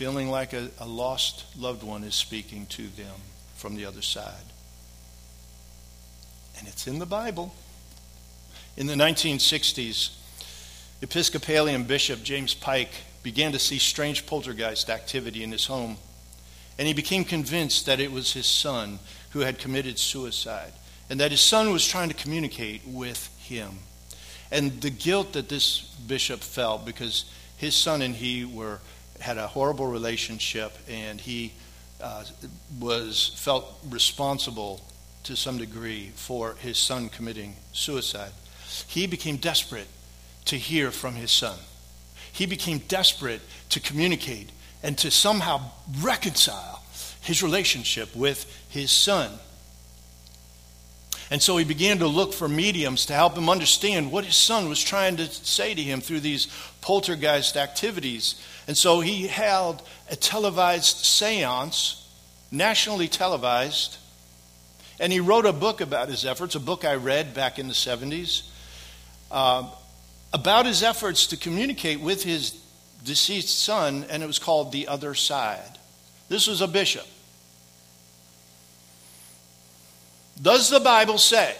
feeling 0.01 0.31
like 0.31 0.51
a, 0.51 0.67
a 0.79 0.88
lost 0.88 1.46
loved 1.55 1.84
one 1.84 2.03
is 2.03 2.15
speaking 2.15 2.65
to 2.65 2.88
them 2.88 3.13
from 3.53 3.75
the 3.75 3.86
other 3.86 4.01
side. 4.01 4.50
And 6.58 6.67
it's 6.67 6.88
in 6.88 6.98
the 6.98 7.05
Bible. 7.05 7.53
In 8.75 8.88
the 8.88 8.96
1960s, 8.96 10.15
Episcopalian 11.03 11.84
Bishop 11.84 12.24
James 12.24 12.55
Pike 12.55 12.89
began 13.22 13.51
to 13.51 13.60
see 13.60 13.77
strange 13.77 14.25
poltergeist 14.25 14.89
activity 14.89 15.43
in 15.43 15.51
his 15.51 15.67
home. 15.67 15.98
And 16.79 16.88
he 16.88 16.96
became 16.96 17.24
convinced 17.24 17.86
that 17.86 18.00
it 18.00 18.12
was 18.12 18.34
his 18.34 18.48
son 18.48 18.98
who 19.34 19.41
had 19.41 19.60
committed 19.60 20.00
suicide 20.00 20.74
and 21.12 21.20
that 21.20 21.29
his 21.29 21.41
son 21.41 21.72
was 21.72 21.86
trying 21.86 22.10
to 22.10 22.15
communicate 22.15 22.81
with 22.88 23.29
him. 23.38 23.77
And 24.51 24.81
the 24.81 24.89
guilt 24.89 25.34
that 25.34 25.48
this 25.48 25.81
bishop 26.08 26.39
felt 26.39 26.88
because 26.88 27.25
his 27.55 27.75
son 27.75 28.01
and 28.01 28.15
he 28.15 28.43
were 28.43 28.79
had 29.22 29.38
a 29.38 29.48
horrible 29.48 29.88
relationship 29.88 30.78
and 30.90 31.22
he 31.22 31.54
uh, 32.01 32.24
was 32.80 33.32
felt 33.36 33.66
responsible 33.90 34.82
to 35.24 35.36
some 35.36 35.58
degree 35.58 36.12
for 36.16 36.56
his 36.56 36.78
son 36.78 37.10
committing 37.10 37.56
suicide. 37.74 38.32
He 38.88 39.08
became 39.08 39.38
desperate 39.38 39.88
to 40.46 40.58
hear 40.58 40.92
from 40.92 41.16
his 41.16 41.32
son. 41.32 41.58
He 42.32 42.46
became 42.46 42.80
desperate 42.88 43.42
to 43.70 43.80
communicate 43.80 44.50
and 44.82 44.98
to 44.98 45.12
somehow 45.12 45.62
reconcile 46.01 46.82
his 47.22 47.44
relationship 47.44 48.16
with 48.16 48.46
his 48.70 48.92
son. 48.92 49.32
And 51.31 51.41
so 51.41 51.55
he 51.55 51.63
began 51.63 52.00
to 52.00 52.07
look 52.07 52.33
for 52.33 52.50
mediums 52.50 53.05
to 53.05 53.13
help 53.13 53.38
him 53.38 53.50
understand 53.50 54.11
what 54.11 54.25
his 54.25 54.35
son 54.35 54.67
was 54.67 54.83
trying 54.83 55.15
to 55.15 55.27
say 55.27 55.73
to 55.73 55.81
him 55.81 56.01
through 56.01 56.19
these 56.19 56.47
poltergeist 56.81 57.55
activities. 57.55 58.35
And 58.67 58.77
so 58.77 59.00
he 59.00 59.27
held 59.27 59.81
a 60.09 60.17
televised 60.17 61.05
seance, 61.05 62.05
nationally 62.51 63.07
televised, 63.07 63.97
and 65.00 65.13
he 65.13 65.21
wrote 65.21 65.45
a 65.45 65.53
book 65.53 65.79
about 65.79 66.09
his 66.09 66.25
efforts, 66.25 66.55
a 66.55 66.59
book 66.59 66.83
I 66.83 66.95
read 66.95 67.33
back 67.33 67.57
in 67.57 67.69
the 67.69 67.73
70s, 67.73 68.43
uh, 69.31 69.69
about 70.33 70.65
his 70.65 70.83
efforts 70.83 71.27
to 71.27 71.38
communicate 71.38 72.01
with 72.01 72.23
his 72.23 72.61
deceased 73.05 73.57
son, 73.57 74.05
and 74.09 74.21
it 74.21 74.27
was 74.27 74.38
called 74.38 74.73
The 74.73 74.89
Other 74.89 75.15
Side. 75.15 75.79
This 76.27 76.47
was 76.47 76.59
a 76.59 76.67
bishop. 76.67 77.07
Does 80.41 80.69
the 80.69 80.79
Bible 80.79 81.17
say, 81.17 81.55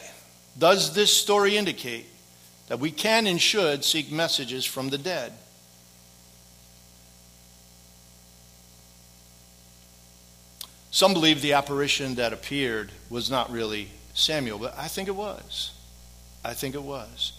does 0.57 0.93
this 0.93 1.15
story 1.15 1.55
indicate 1.55 2.07
that 2.67 2.79
we 2.79 2.91
can 2.91 3.27
and 3.27 3.39
should 3.39 3.83
seek 3.83 4.11
messages 4.11 4.65
from 4.65 4.89
the 4.89 4.97
dead? 4.97 5.33
Some 10.89 11.13
believe 11.13 11.41
the 11.41 11.53
apparition 11.53 12.15
that 12.15 12.33
appeared 12.33 12.91
was 13.09 13.31
not 13.31 13.51
really 13.51 13.89
Samuel, 14.13 14.59
but 14.59 14.77
I 14.77 14.88
think 14.88 15.07
it 15.07 15.15
was. 15.15 15.71
I 16.43 16.53
think 16.53 16.75
it 16.75 16.83
was. 16.83 17.33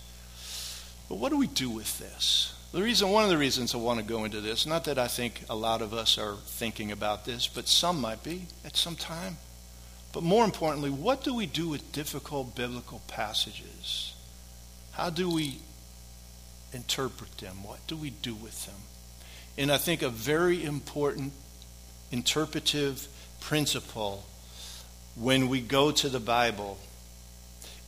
But 1.09 1.17
what 1.17 1.31
do 1.31 1.37
we 1.37 1.49
do 1.49 1.69
with 1.69 1.99
this? 1.99 2.55
The 2.73 2.83
reason, 2.83 3.11
one 3.11 3.25
of 3.25 3.31
the 3.31 3.37
reasons 3.37 3.75
I 3.75 3.79
want 3.79 4.01
to 4.01 4.05
go 4.07 4.25
into 4.25 4.41
this, 4.41 4.65
not 4.65 4.85
that 4.85 4.99
I 4.99 5.07
think 5.07 5.43
a 5.51 5.55
lot 5.55 5.83
of 5.83 5.93
us 5.93 6.17
are 6.17 6.37
thinking 6.47 6.91
about 6.91 7.27
this, 7.27 7.47
but 7.47 7.69
some 7.69 8.01
might 8.01 8.23
be 8.23 8.47
at 8.65 8.77
some 8.77 8.97
time. 8.97 9.37
But 10.13 10.23
more 10.23 10.45
importantly, 10.45 10.91
what 10.91 11.25
do 11.25 11.35
we 11.35 11.47
do 11.47 11.69
with 11.69 11.93
difficult 11.93 12.55
biblical 12.55 13.01
passages? 13.09 14.15
How 14.93 15.09
do 15.09 15.31
we 15.31 15.61
interpret 16.73 17.39
them? 17.39 17.63
What 17.63 17.87
do 17.87 17.97
we 17.97 18.11
do 18.11 18.35
with 18.35 18.67
them? 18.67 18.75
And 19.57 19.73
I 19.73 19.79
think 19.79 20.03
a 20.03 20.11
very 20.11 20.63
important 20.65 21.33
interpretive 22.11 23.09
principle 23.41 24.25
when 25.17 25.49
we 25.49 25.61
go 25.61 25.91
to 25.91 26.09
the 26.09 26.21
Bible 26.21 26.79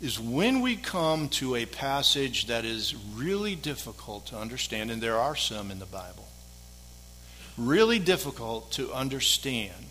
is 0.01 0.19
when 0.19 0.61
we 0.61 0.77
come 0.77 1.29
to 1.29 1.57
a 1.57 1.67
passage 1.67 2.47
that 2.47 2.65
is 2.65 2.95
really 3.15 3.55
difficult 3.55 4.27
to 4.27 4.37
understand, 4.37 4.91
and 4.91 5.03
there 5.03 5.19
are 5.19 5.37
some 5.37 5.71
in 5.71 5.79
the 5.79 5.87
Bible, 5.87 6.29
really 7.57 7.99
difficult 7.99 8.73
to 8.73 8.93
understand 8.93 9.87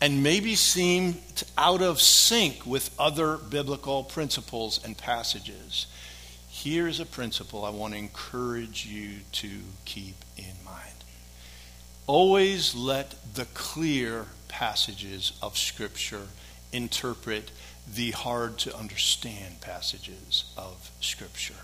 and 0.00 0.22
maybe 0.22 0.54
seem 0.54 1.16
out 1.56 1.82
of 1.82 2.00
sync 2.00 2.66
with 2.66 2.94
other 2.98 3.36
biblical 3.36 4.04
principles 4.04 4.84
and 4.84 4.96
passages. 4.96 5.86
Here's 6.50 7.00
a 7.00 7.06
principle 7.06 7.64
I 7.64 7.70
want 7.70 7.94
to 7.94 7.98
encourage 7.98 8.86
you 8.86 9.20
to 9.32 9.48
keep 9.84 10.16
in 10.36 10.54
mind. 10.64 10.80
Always 12.06 12.74
let 12.74 13.14
the 13.34 13.46
clear 13.46 14.26
passages 14.48 15.32
of 15.42 15.56
Scripture 15.56 16.28
interpret 16.72 17.50
the 17.92 18.10
hard 18.12 18.58
to 18.58 18.76
understand 18.76 19.60
passages 19.60 20.44
of 20.56 20.90
Scripture. 21.00 21.54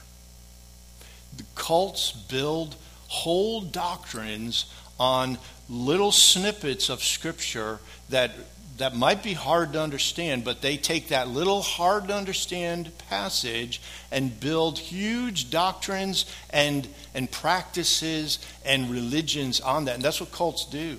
The 1.37 1.44
cults 1.54 2.12
build 2.12 2.76
whole 3.08 3.60
doctrines 3.60 4.66
on 4.99 5.38
little 5.70 6.10
snippets 6.10 6.90
of 6.90 7.02
Scripture 7.02 7.78
that, 8.08 8.32
that 8.78 8.96
might 8.96 9.22
be 9.22 9.32
hard 9.32 9.72
to 9.74 9.80
understand, 9.80 10.44
but 10.44 10.60
they 10.62 10.76
take 10.76 11.08
that 11.08 11.28
little 11.28 11.62
hard 11.62 12.08
to 12.08 12.14
understand 12.14 12.90
passage 13.08 13.80
and 14.10 14.38
build 14.40 14.78
huge 14.78 15.48
doctrines 15.48 16.26
and, 16.50 16.88
and 17.14 17.30
practices 17.30 18.40
and 18.64 18.90
religions 18.90 19.60
on 19.60 19.84
that. 19.84 19.94
And 19.94 20.02
that's 20.02 20.20
what 20.20 20.32
cults 20.32 20.64
do. 20.64 20.98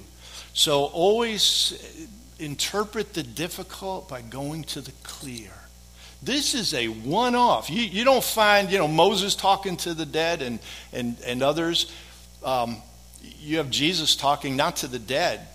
So 0.53 0.85
always 0.85 2.07
interpret 2.39 3.13
the 3.13 3.23
difficult 3.23 4.07
by 4.07 4.21
going 4.21 4.63
to 4.63 4.81
the 4.81 4.91
clear. 5.03 5.51
This 6.23 6.53
is 6.53 6.73
a 6.73 6.87
one 6.87 7.35
off. 7.35 7.69
You, 7.69 7.81
you 7.81 8.03
don't 8.03 8.23
find, 8.23 8.71
you 8.71 8.77
know, 8.77 8.87
Moses 8.87 9.35
talking 9.35 9.75
to 9.77 9.93
the 9.93 10.05
dead 10.05 10.41
and, 10.41 10.59
and, 10.93 11.17
and 11.25 11.41
others. 11.41 11.91
Um, 12.43 12.77
you 13.39 13.57
have 13.57 13.69
Jesus 13.69 14.15
talking 14.15 14.55
not 14.55 14.77
to 14.77 14.87
the 14.87 14.99
dead, 14.99 15.47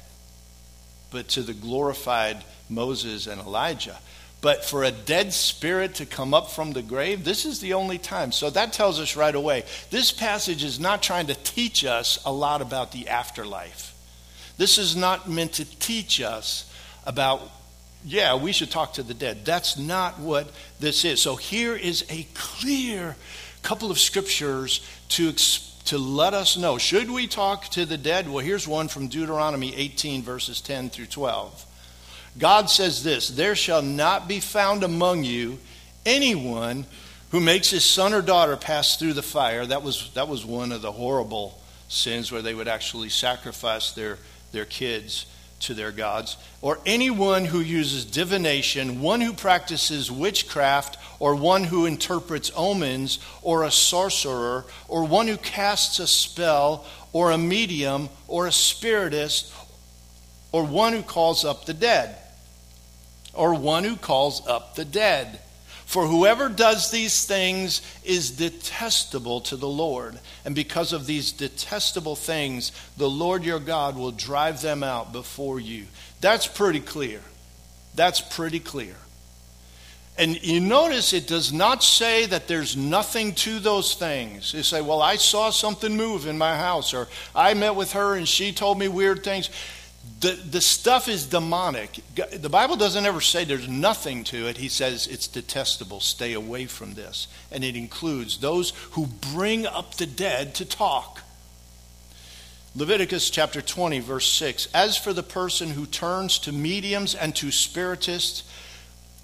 but 1.11 1.29
to 1.29 1.43
the 1.43 1.55
glorified 1.55 2.43
Moses 2.69 3.27
and 3.27 3.41
Elijah. 3.41 3.99
But 4.41 4.65
for 4.65 4.85
a 4.85 4.91
dead 4.91 5.33
spirit 5.33 5.97
to 5.97 6.07
come 6.07 6.35
up 6.35 6.51
from 6.51 6.73
the 6.73 6.83
grave, 6.83 7.25
this 7.25 7.45
is 7.45 7.61
the 7.61 7.73
only 7.75 7.99
time. 7.99 8.33
So 8.33 8.51
that 8.51 8.73
tells 8.73 9.01
us 9.01 9.17
right 9.17 9.35
away 9.35 9.65
this 9.91 10.13
passage 10.13 10.63
is 10.63 10.79
not 10.79 11.03
trying 11.03 11.29
to 11.29 11.35
teach 11.35 11.85
us 11.85 12.19
a 12.25 12.33
lot 12.33 12.61
about 12.61 12.93
the 12.93 13.09
afterlife. 13.09 13.95
This 14.59 14.79
is 14.79 14.95
not 14.95 15.29
meant 15.29 15.55
to 15.55 15.65
teach 15.65 16.21
us 16.21 16.73
about 17.07 17.41
yeah, 18.05 18.37
we 18.37 18.53
should 18.53 18.71
talk 18.71 18.93
to 18.95 19.03
the 19.03 19.15
dead. 19.15 19.45
That's 19.45 19.77
not 19.77 20.21
what 20.21 20.49
this 20.79 21.05
is. 21.05 21.21
So 21.21 21.35
here 21.35 21.75
is 21.75 22.05
a 22.09 22.25
clear 22.35 23.17
couple 23.65 23.91
of 23.91 23.99
scriptures 23.99 24.87
to, 25.09 25.33
to 25.87 25.99
let 25.99 26.35
us 26.35 26.57
know. 26.57 26.79
Should 26.79 27.11
we 27.11 27.27
talk 27.27 27.69
to 27.69 27.87
the 27.87 27.97
dead? 27.97 28.29
Well, 28.29 28.45
here's 28.45 28.69
one 28.69 28.89
from 28.89 29.09
Deuteronomy 29.09 29.75
18, 29.75 30.23
verses 30.23 30.61
10 30.61 30.91
through 30.91 31.07
12. 31.07 31.65
God 32.39 32.69
says 32.69 33.03
this 33.03 33.29
There 33.29 33.55
shall 33.55 33.83
not 33.83 34.29
be 34.29 34.41
found 34.41 34.83
among 34.83 35.25
you 35.25 35.59
anyone 36.05 36.87
who 37.31 37.41
makes 37.41 37.71
his 37.71 37.85
son 37.85 38.15
or 38.15 38.23
daughter 38.23 38.57
pass 38.57 38.97
through 38.97 39.15
the 39.15 39.23
fire. 39.23 39.67
That 39.67 39.83
was, 39.83 40.11
that 40.15 40.29
was 40.29 40.45
one 40.45 40.73
of 40.73 40.83
the 40.83 40.93
horrible 40.93 41.61
sins 41.89 42.31
where 42.31 42.43
they 42.43 42.55
would 42.55 42.69
actually 42.69 43.09
sacrifice 43.09 43.93
their, 43.93 44.19
their 44.53 44.65
kids 44.65 45.27
to 45.61 45.75
their 45.75 45.93
gods, 45.93 46.37
or 46.61 46.79
anyone 46.85 47.45
who 47.45 47.61
uses 47.61 48.05
divination, 48.05 49.01
one 49.01 49.21
who 49.21 49.33
practices 49.33 50.11
witchcraft, 50.11 50.99
or 51.19 51.35
one 51.35 51.65
who 51.65 51.87
interprets 51.87 52.51
omens, 52.55 53.19
or 53.43 53.65
a 53.65 53.71
sorcerer, 53.71 54.67
or 54.89 55.05
one 55.05 55.27
who 55.27 55.37
casts 55.37 55.99
a 55.99 56.07
spell, 56.07 56.85
or 57.13 57.31
a 57.31 57.39
medium, 57.39 58.09
or 58.29 58.47
a 58.47 58.53
spiritist, 58.53 59.53
or 60.53 60.65
one 60.65 60.93
who 60.93 61.03
calls 61.03 61.45
up 61.45 61.65
the 61.65 61.75
dead, 61.75 62.17
or 63.33 63.55
one 63.55 63.85
who 63.85 63.97
calls 63.97 64.47
up 64.47 64.75
the 64.75 64.85
dead. 64.85 65.41
For 65.87 66.05
whoever 66.05 66.49
does 66.49 66.91
these 66.91 67.25
things 67.25 67.81
is 68.05 68.33
detestable 68.33 69.41
to 69.43 69.57
the 69.57 69.69
Lord. 69.69 70.19
And 70.45 70.53
because 70.53 70.93
of 70.93 71.07
these 71.07 71.31
detestable 71.31 72.17
things, 72.17 72.73
the 72.97 73.09
Lord 73.09 73.45
your 73.45 73.61
God 73.61 73.97
will 73.97 74.11
drive 74.11 74.61
them 74.61 74.83
out 74.83 75.13
before 75.13 75.61
you. 75.61 75.85
That's 76.21 76.49
pretty 76.49 76.81
clear. 76.81 77.21
That's 77.95 78.21
pretty 78.21 78.59
clear. 78.59 78.97
And 80.19 80.43
you 80.43 80.61
notice 80.61 81.13
it 81.13 81.29
does 81.29 81.53
not 81.53 81.85
say 81.85 82.27
that 82.27 82.49
there's 82.49 82.77
nothing 82.77 83.35
to 83.37 83.61
those 83.61 83.95
things. 83.95 84.55
You 84.55 84.65
say, 84.65 84.81
well, 84.81 85.01
I 85.01 85.17
saw 85.17 85.51
something 85.51 85.97
move 85.97 86.27
in 86.27 86.37
my 86.37 86.57
house, 86.57 86.95
or 86.95 87.07
I 87.33 87.55
met 87.55 87.77
with 87.77 87.93
her 87.93 88.17
and 88.17 88.27
she 88.27 88.51
told 88.51 88.79
me 88.79 88.89
weird 88.89 89.23
things 89.23 89.51
the, 90.21 90.33
the 90.33 90.61
stuff 90.61 91.09
is 91.09 91.27
demonic. 91.27 92.01
The 92.15 92.49
Bible 92.49 92.77
doesn't 92.77 93.05
ever 93.05 93.21
say 93.21 93.45
there's 93.45 93.69
nothing 93.69 94.25
to 94.25 94.49
it. 94.49 94.57
He 94.57 94.69
says 94.69 95.07
it's 95.07 95.29
detestable. 95.29 96.01
Stay 96.01 96.33
away 96.33 96.67
from 96.67 96.95
this. 96.95 97.29
And 97.53 97.63
it 97.63 97.77
includes 97.77 98.39
those 98.39 98.71
who 98.93 99.07
bring 99.07 99.67
up 99.67 99.95
the 99.97 100.07
dead 100.07 100.55
to 100.57 100.65
talk. 100.65 101.23
Leviticus 102.75 103.31
chapter 103.31 103.63
20, 103.63 104.01
verse 104.01 104.31
6. 104.33 104.69
As 104.75 104.99
for 104.99 105.13
the 105.13 105.23
person 105.23 105.71
who 105.71 105.87
turns 105.87 106.39
to 106.41 106.53
mediums 106.53 107.15
and 107.15 107.35
to 107.37 107.51
spiritists 107.51 108.45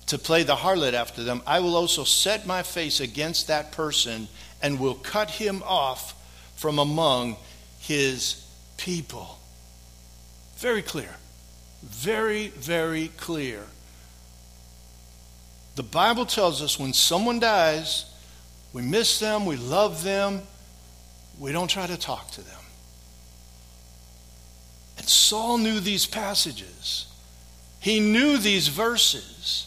to 0.06 0.18
play 0.18 0.42
the 0.42 0.56
harlot 0.56 0.94
after 0.94 1.22
them, 1.22 1.42
I 1.46 1.60
will 1.60 1.76
also 1.76 2.04
set 2.04 2.46
my 2.46 2.62
face 2.62 3.00
against 3.00 3.48
that 3.48 3.72
person 3.72 4.28
and 4.62 4.80
will 4.80 4.94
cut 4.94 5.30
him 5.30 5.62
off 5.64 6.14
from 6.56 6.78
among 6.78 7.36
his 7.78 8.46
people. 8.76 9.38
Very 10.62 10.82
clear. 10.82 11.10
Very, 11.82 12.50
very 12.50 13.08
clear. 13.16 13.64
The 15.74 15.82
Bible 15.82 16.24
tells 16.24 16.62
us 16.62 16.78
when 16.78 16.92
someone 16.92 17.40
dies, 17.40 18.04
we 18.72 18.82
miss 18.82 19.18
them, 19.18 19.44
we 19.44 19.56
love 19.56 20.04
them, 20.04 20.42
we 21.40 21.50
don't 21.50 21.66
try 21.66 21.88
to 21.88 21.96
talk 21.96 22.30
to 22.32 22.42
them. 22.42 22.60
And 24.98 25.08
Saul 25.08 25.58
knew 25.58 25.80
these 25.80 26.06
passages, 26.06 27.06
he 27.80 27.98
knew 27.98 28.38
these 28.38 28.68
verses. 28.68 29.66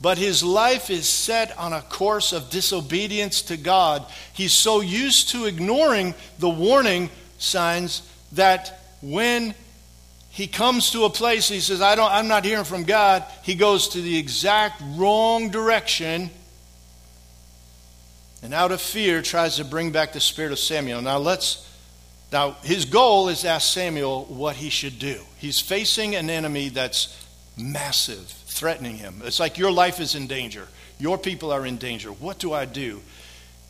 But 0.00 0.18
his 0.18 0.44
life 0.44 0.90
is 0.90 1.08
set 1.08 1.58
on 1.58 1.72
a 1.72 1.80
course 1.80 2.32
of 2.32 2.50
disobedience 2.50 3.42
to 3.42 3.56
God. 3.56 4.06
He's 4.32 4.52
so 4.52 4.80
used 4.80 5.30
to 5.30 5.46
ignoring 5.46 6.14
the 6.38 6.48
warning 6.48 7.10
signs 7.38 8.02
that 8.30 8.78
when 9.02 9.56
he 10.38 10.46
comes 10.46 10.92
to 10.92 11.04
a 11.04 11.10
place, 11.10 11.48
he 11.48 11.60
says, 11.60 11.82
I 11.82 11.96
don't, 11.96 12.12
I'm 12.12 12.28
not 12.28 12.44
hearing 12.44 12.64
from 12.64 12.84
God. 12.84 13.24
He 13.42 13.56
goes 13.56 13.88
to 13.88 14.00
the 14.00 14.16
exact 14.16 14.80
wrong 14.96 15.50
direction 15.50 16.30
and 18.42 18.54
out 18.54 18.72
of 18.72 18.80
fear 18.80 19.20
tries 19.20 19.56
to 19.56 19.64
bring 19.64 19.90
back 19.90 20.12
the 20.12 20.20
spirit 20.20 20.52
of 20.52 20.58
Samuel. 20.58 21.02
Now 21.02 21.18
let's 21.18 21.64
now 22.30 22.52
his 22.62 22.84
goal 22.84 23.28
is 23.28 23.40
to 23.40 23.48
ask 23.48 23.72
Samuel 23.72 24.26
what 24.26 24.56
he 24.56 24.70
should 24.70 24.98
do. 24.98 25.20
He's 25.38 25.60
facing 25.60 26.14
an 26.14 26.30
enemy 26.30 26.68
that's 26.68 27.26
massive, 27.56 28.26
threatening 28.26 28.96
him. 28.96 29.22
It's 29.24 29.40
like 29.40 29.58
your 29.58 29.72
life 29.72 29.98
is 29.98 30.14
in 30.14 30.26
danger. 30.26 30.68
Your 31.00 31.18
people 31.18 31.50
are 31.50 31.66
in 31.66 31.78
danger. 31.78 32.10
What 32.10 32.38
do 32.38 32.52
I 32.52 32.64
do? 32.64 33.00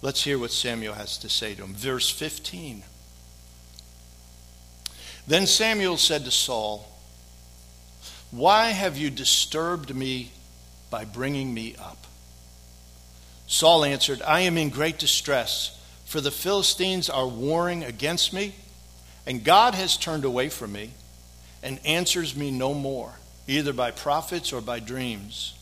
Let's 0.03 0.23
hear 0.23 0.39
what 0.39 0.53
Samuel 0.53 0.95
has 0.95 1.19
to 1.19 1.29
say 1.29 1.55
to 1.55 1.63
him. 1.63 1.75
Verse 1.75 2.11
15. 2.11 2.83
Then 5.29 5.47
Samuel 5.47 5.99
said 5.99 6.25
to 6.25 6.31
Saul, 6.31 6.89
Why 8.31 8.71
have 8.71 8.97
you 8.97 9.11
disturbed 9.11 9.95
me 9.95 10.31
by 10.91 11.05
bringing 11.05 11.53
me 11.53 11.77
up? 11.79 12.07
Saul 13.47 13.85
answered, 13.85 14.23
I 14.23 14.41
am 14.41 14.57
in 14.57 14.71
great 14.71 14.99
distress, 14.99 15.79
for 16.07 16.23
the 16.23 16.31
Philistines 16.31 17.11
are 17.11 17.29
warring 17.29 17.85
against 17.85 18.33
me, 18.33 18.55
and 19.27 19.45
God 19.45 19.75
has 19.75 19.99
turned 19.99 20.25
away 20.25 20.49
from 20.49 20.73
me 20.73 20.93
and 21.63 21.79
answers 21.85 22.35
me 22.35 22.51
no 22.51 22.73
more, 22.73 23.13
either 23.47 23.75
by 23.75 23.91
prophets 23.91 24.51
or 24.51 24.63
by 24.63 24.81
dreams. 24.81 25.53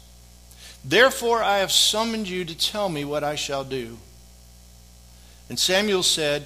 Therefore, 0.84 1.42
I 1.42 1.58
have 1.58 1.72
summoned 1.72 2.28
you 2.28 2.44
to 2.44 2.56
tell 2.56 2.88
me 2.88 3.04
what 3.04 3.24
I 3.24 3.34
shall 3.34 3.64
do. 3.64 3.98
And 5.48 5.58
Samuel 5.58 6.04
said, 6.04 6.44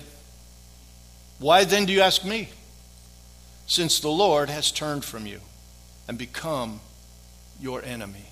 Why 1.39 1.65
then 1.65 1.85
do 1.85 1.93
you 1.93 2.01
ask 2.01 2.25
me? 2.25 2.49
Since 3.71 4.01
the 4.01 4.11
Lord 4.11 4.51
has 4.51 4.73
turned 4.73 5.05
from 5.05 5.27
you 5.27 5.41
and 6.09 6.19
become 6.19 6.81
your 7.61 7.85
enemy. 7.85 8.25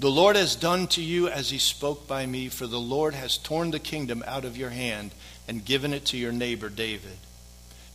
The 0.00 0.10
Lord 0.10 0.34
has 0.34 0.56
done 0.56 0.88
to 0.88 1.00
you 1.00 1.28
as 1.28 1.50
he 1.50 1.58
spoke 1.58 2.08
by 2.08 2.26
me, 2.26 2.48
for 2.48 2.66
the 2.66 2.80
Lord 2.80 3.14
has 3.14 3.38
torn 3.38 3.70
the 3.70 3.78
kingdom 3.78 4.24
out 4.26 4.44
of 4.44 4.56
your 4.56 4.70
hand 4.70 5.12
and 5.46 5.64
given 5.64 5.94
it 5.94 6.06
to 6.06 6.16
your 6.16 6.32
neighbor 6.32 6.68
David. 6.68 7.18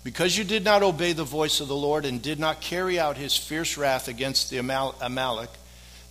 Because 0.05 0.37
you 0.37 0.45
did 0.45 0.63
not 0.63 0.83
obey 0.83 1.11
the 1.11 1.25
voice 1.25 1.59
of 1.59 1.67
the 1.67 1.75
Lord 1.75 2.05
and 2.05 2.21
did 2.21 2.39
not 2.39 2.61
carry 2.61 2.97
out 2.97 3.17
his 3.17 3.35
fierce 3.35 3.75
wrath 3.75 4.07
against 4.07 4.49
the 4.49 4.57
Amal- 4.57 4.95
Amalek, 5.01 5.49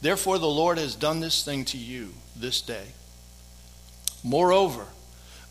therefore 0.03 0.39
the 0.39 0.47
Lord 0.47 0.77
has 0.77 0.95
done 0.95 1.21
this 1.21 1.43
thing 1.43 1.65
to 1.65 1.79
you 1.79 2.13
this 2.37 2.61
day. 2.61 2.89
Moreover, 4.23 4.85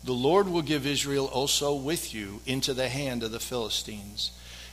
the 0.04 0.12
Lord 0.12 0.46
will 0.46 0.62
give 0.62 0.86
Israel 0.86 1.26
also 1.26 1.74
with 1.74 2.14
you 2.14 2.40
into 2.46 2.72
the 2.72 2.88
hand 2.88 3.24
of 3.24 3.32
the 3.32 3.40
Philistines 3.40 4.30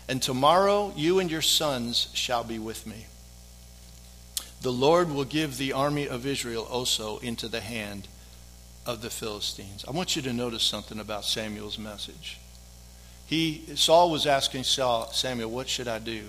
and 0.08 0.22
tomorrow 0.22 0.93
you 0.96 1.20
and 1.20 1.30
your 1.30 1.41
sons 1.41 2.10
shall 2.13 2.43
be 2.43 2.60
with 2.60 2.88
me. 2.88 3.06
The 4.62 4.72
Lord 4.72 5.12
will 5.12 5.26
give 5.26 5.58
the 5.58 5.74
army 5.74 6.08
of 6.08 6.26
Israel 6.26 6.67
also 6.70 7.20
into 7.20 7.48
the 7.48 7.62
hand 7.62 8.08
of 8.86 9.02
the 9.02 9.10
Philistines. 9.10 9.86
I 9.88 9.91
want 9.91 10.15
you 10.15 10.22
to 10.24 10.34
notice 10.34 10.63
something 10.63 11.00
about 11.00 11.26
Samuel's 11.26 11.78
message. 11.78 12.39
He 13.26 13.63
Saul 13.76 14.10
was 14.10 14.26
asking 14.26 14.63
Saul, 14.63 15.12
Samuel, 15.12 15.52
what 15.52 15.67
should 15.67 15.88
I 15.88 16.00
do? 16.00 16.24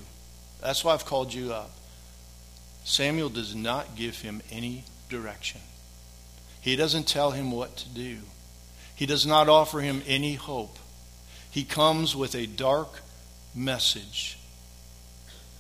That's 0.61 0.85
why 0.85 0.93
I've 0.93 1.07
called 1.07 1.33
you 1.33 1.53
up. 1.53 1.71
Samuel 2.85 3.29
does 3.29 3.55
not 3.55 3.97
give 3.97 4.21
him 4.23 4.43
any 4.51 4.85
direction. 5.09 5.61
He 6.61 6.75
doesn't 6.75 7.07
tell 7.07 7.31
him 7.31 7.53
what 7.53 7.77
to 7.77 7.89
do. 7.89 8.19
He 8.95 9.07
does 9.07 9.25
not 9.25 9.49
offer 9.49 9.81
him 9.81 10.03
any 10.07 10.35
hope. 10.35 10.77
He 11.51 11.65
comes 11.65 12.17
with 12.17 12.35
a 12.35 12.47
dark 12.47 13.03
message. 13.55 14.39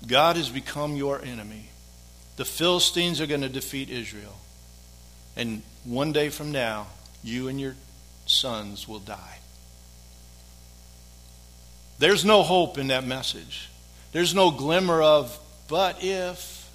God 0.07 0.37
has 0.37 0.48
become 0.48 0.96
your 0.96 1.22
enemy. 1.22 1.68
The 2.37 2.44
Philistines 2.44 3.20
are 3.20 3.27
going 3.27 3.40
to 3.40 3.48
defeat 3.48 3.90
Israel. 3.90 4.37
And 5.37 5.62
one 5.85 6.12
day 6.12 6.29
from 6.29 6.53
now, 6.53 6.88
you 7.22 7.48
and 7.48 7.61
your 7.61 7.74
sons 8.27 8.87
will 8.87 9.01
die. 9.01 9.38
There's 11.98 12.24
no 12.24 12.42
hope 12.42 12.79
in 12.79 12.88
that 12.88 13.05
message. 13.05 13.68
There's 14.12 14.35
no 14.35 14.51
glimmer 14.51 15.03
of, 15.03 15.37
but 15.66 15.96
if. 16.01 16.70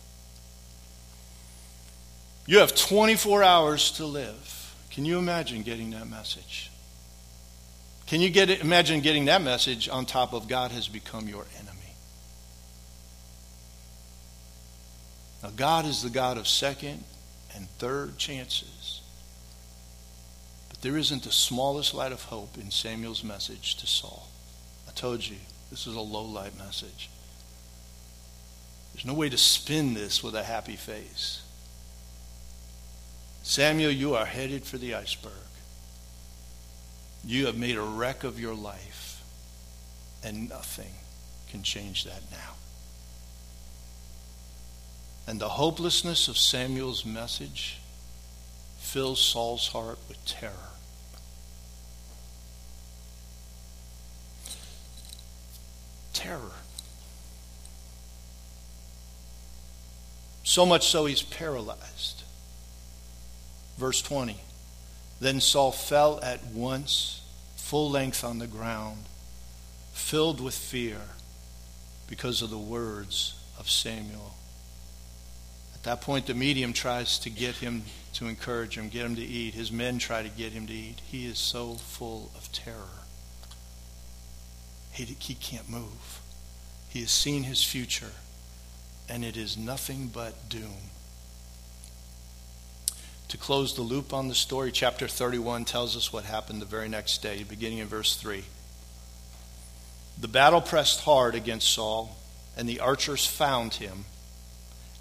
You 2.46 2.60
have 2.60 2.76
24 2.76 3.42
hours 3.42 3.92
to 3.94 4.06
live. 4.06 4.76
Can 4.92 5.06
you 5.06 5.18
imagine 5.18 5.62
getting 5.64 5.92
that 5.92 6.10
message? 6.10 6.70
Can 8.08 8.22
you 8.22 8.30
get 8.30 8.50
imagine 8.50 9.02
getting 9.02 9.26
that 9.26 9.42
message 9.42 9.90
on 9.90 10.06
top 10.06 10.34
of 10.34 10.48
God 10.48 10.72
has 10.72 10.88
become 10.88 11.28
your 11.28 11.46
enemy? 11.60 11.74
Now, 15.42 15.50
God 15.56 15.86
is 15.86 16.02
the 16.02 16.10
God 16.10 16.38
of 16.38 16.48
second 16.48 17.04
and 17.56 17.68
third 17.78 18.18
chances. 18.18 19.02
But 20.70 20.82
there 20.82 20.98
isn't 20.98 21.24
the 21.24 21.32
smallest 21.32 21.94
light 21.94 22.12
of 22.12 22.24
hope 22.24 22.58
in 22.58 22.72
Samuel's 22.72 23.24
message 23.24 23.76
to 23.76 23.88
Saul. 23.88 24.30
I 24.88 24.92
told 24.92 25.26
you, 25.26 25.38
this 25.70 25.86
is 25.88 25.96
a 25.96 26.02
low 26.02 26.24
light 26.24 26.58
message. 26.58 27.10
There's 28.94 29.06
no 29.06 29.14
way 29.14 29.30
to 29.30 29.38
spin 29.38 29.94
this 29.94 30.24
with 30.24 30.36
a 30.36 30.44
happy 30.44 30.76
face. 30.76 31.42
Samuel, 33.42 33.92
you 33.92 34.16
are 34.16 34.26
headed 34.26 34.64
for 34.64 34.78
the 34.78 34.94
iceberg. 34.94 35.34
You 37.26 37.46
have 37.46 37.58
made 37.58 37.78
a 37.78 37.82
wreck 37.82 38.24
of 38.24 38.40
your 38.40 38.54
life, 38.54 39.24
and 40.24 40.50
nothing 40.50 40.92
can 41.50 41.64
change 41.64 42.04
that 42.04 42.22
now. 42.32 42.56
And 45.26 45.40
the 45.40 45.50
hopelessness 45.50 46.28
of 46.28 46.38
Samuel's 46.38 47.06
message 47.06 47.80
fills 48.78 49.22
Saul's 49.22 49.70
heart 49.70 49.98
with 50.10 50.24
terror. 50.26 50.52
Terror. 56.12 56.52
So 60.44 60.66
much 60.66 60.88
so 60.88 61.06
he's 61.06 61.22
paralyzed. 61.22 62.24
Verse 63.78 64.02
20. 64.02 64.40
Then 65.20 65.40
Saul 65.40 65.72
fell 65.72 66.20
at 66.22 66.46
once, 66.46 67.22
full 67.56 67.90
length 67.90 68.24
on 68.24 68.40
the 68.40 68.48
ground, 68.48 69.06
filled 69.94 70.42
with 70.42 70.56
fear 70.56 71.02
because 72.08 72.42
of 72.42 72.50
the 72.50 72.58
words 72.58 73.36
of 73.58 73.70
Samuel. 73.70 74.36
At 75.74 75.84
that 75.84 76.02
point, 76.02 76.28
the 76.28 76.34
medium 76.34 76.74
tries 76.74 77.20
to 77.20 77.30
get 77.30 77.56
him 77.56 77.84
to 78.14 78.28
encourage 78.28 78.78
him, 78.78 78.90
get 78.90 79.06
him 79.06 79.16
to 79.16 79.22
eat. 79.22 79.54
His 79.54 79.72
men 79.72 79.98
try 79.98 80.24
to 80.24 80.30
get 80.30 80.52
him 80.52 80.68
to 80.68 80.74
eat. 80.74 81.02
He 81.06 81.26
is 81.26 81.40
so 81.40 81.76
full 81.76 82.32
of 82.36 82.52
terror. 82.52 83.04
He, 84.92 85.06
he 85.06 85.34
can't 85.34 85.70
move. 85.70 86.22
He 86.90 87.02
has 87.02 87.12
seen 87.12 87.44
his 87.44 87.64
future, 87.64 88.12
and 89.10 89.26
it 89.26 89.36
is 89.36 89.58
nothing 89.58 90.08
but 90.08 90.48
doom. 90.48 90.92
To 93.30 93.38
close 93.38 93.76
the 93.76 93.82
loop 93.82 94.14
on 94.14 94.28
the 94.28 94.36
story, 94.36 94.72
chapter 94.72 95.08
31 95.08 95.66
tells 95.66 95.98
us 95.98 96.14
what 96.14 96.26
happened 96.26 96.62
the 96.62 96.66
very 96.66 96.88
next 96.88 97.22
day, 97.22 97.44
beginning 97.44 97.80
in 97.80 97.88
verse 97.88 98.16
3. 98.16 98.44
The 100.20 100.28
battle 100.28 100.62
pressed 100.62 101.02
hard 101.02 101.34
against 101.34 101.72
Saul, 101.72 102.16
and 102.56 102.70
the 102.70 102.80
archers 102.80 103.26
found 103.26 103.76
him, 103.76 104.06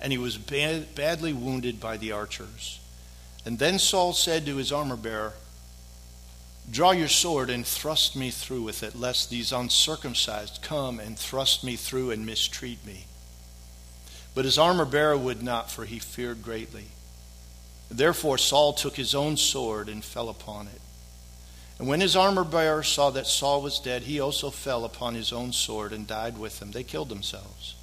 and 0.00 0.12
he 0.12 0.18
was 0.18 0.38
bad, 0.38 0.94
badly 0.94 1.32
wounded 1.32 1.78
by 1.78 1.96
the 1.96 2.12
archers. 2.12 2.80
And 3.44 3.58
then 3.58 3.78
Saul 3.78 4.12
said 4.12 4.46
to 4.46 4.56
his 4.56 4.72
armor 4.72 4.96
bearer, 4.96 5.34
Draw 6.70 6.92
your 6.92 7.08
sword 7.08 7.50
and 7.50 7.66
thrust 7.66 8.14
me 8.14 8.30
through 8.30 8.62
with 8.62 8.82
it, 8.82 8.94
lest 8.94 9.30
these 9.30 9.52
uncircumcised 9.52 10.62
come 10.62 11.00
and 11.00 11.18
thrust 11.18 11.64
me 11.64 11.76
through 11.76 12.12
and 12.12 12.24
mistreat 12.24 12.84
me. 12.86 13.06
But 14.34 14.44
his 14.44 14.58
armor 14.58 14.84
bearer 14.84 15.18
would 15.18 15.42
not, 15.42 15.70
for 15.70 15.84
he 15.84 15.98
feared 15.98 16.42
greatly. 16.42 16.91
Therefore 17.92 18.38
Saul 18.38 18.72
took 18.72 18.96
his 18.96 19.14
own 19.14 19.36
sword 19.36 19.88
and 19.88 20.02
fell 20.02 20.30
upon 20.30 20.66
it. 20.66 20.80
And 21.78 21.86
when 21.86 22.00
his 22.00 22.16
armor 22.16 22.44
bearer 22.44 22.82
saw 22.82 23.10
that 23.10 23.26
Saul 23.26 23.60
was 23.60 23.78
dead, 23.78 24.04
he 24.04 24.18
also 24.18 24.50
fell 24.50 24.84
upon 24.84 25.14
his 25.14 25.32
own 25.32 25.52
sword 25.52 25.92
and 25.92 26.06
died 26.06 26.38
with 26.38 26.62
him. 26.62 26.70
They 26.70 26.84
killed 26.84 27.10
themselves. 27.10 27.74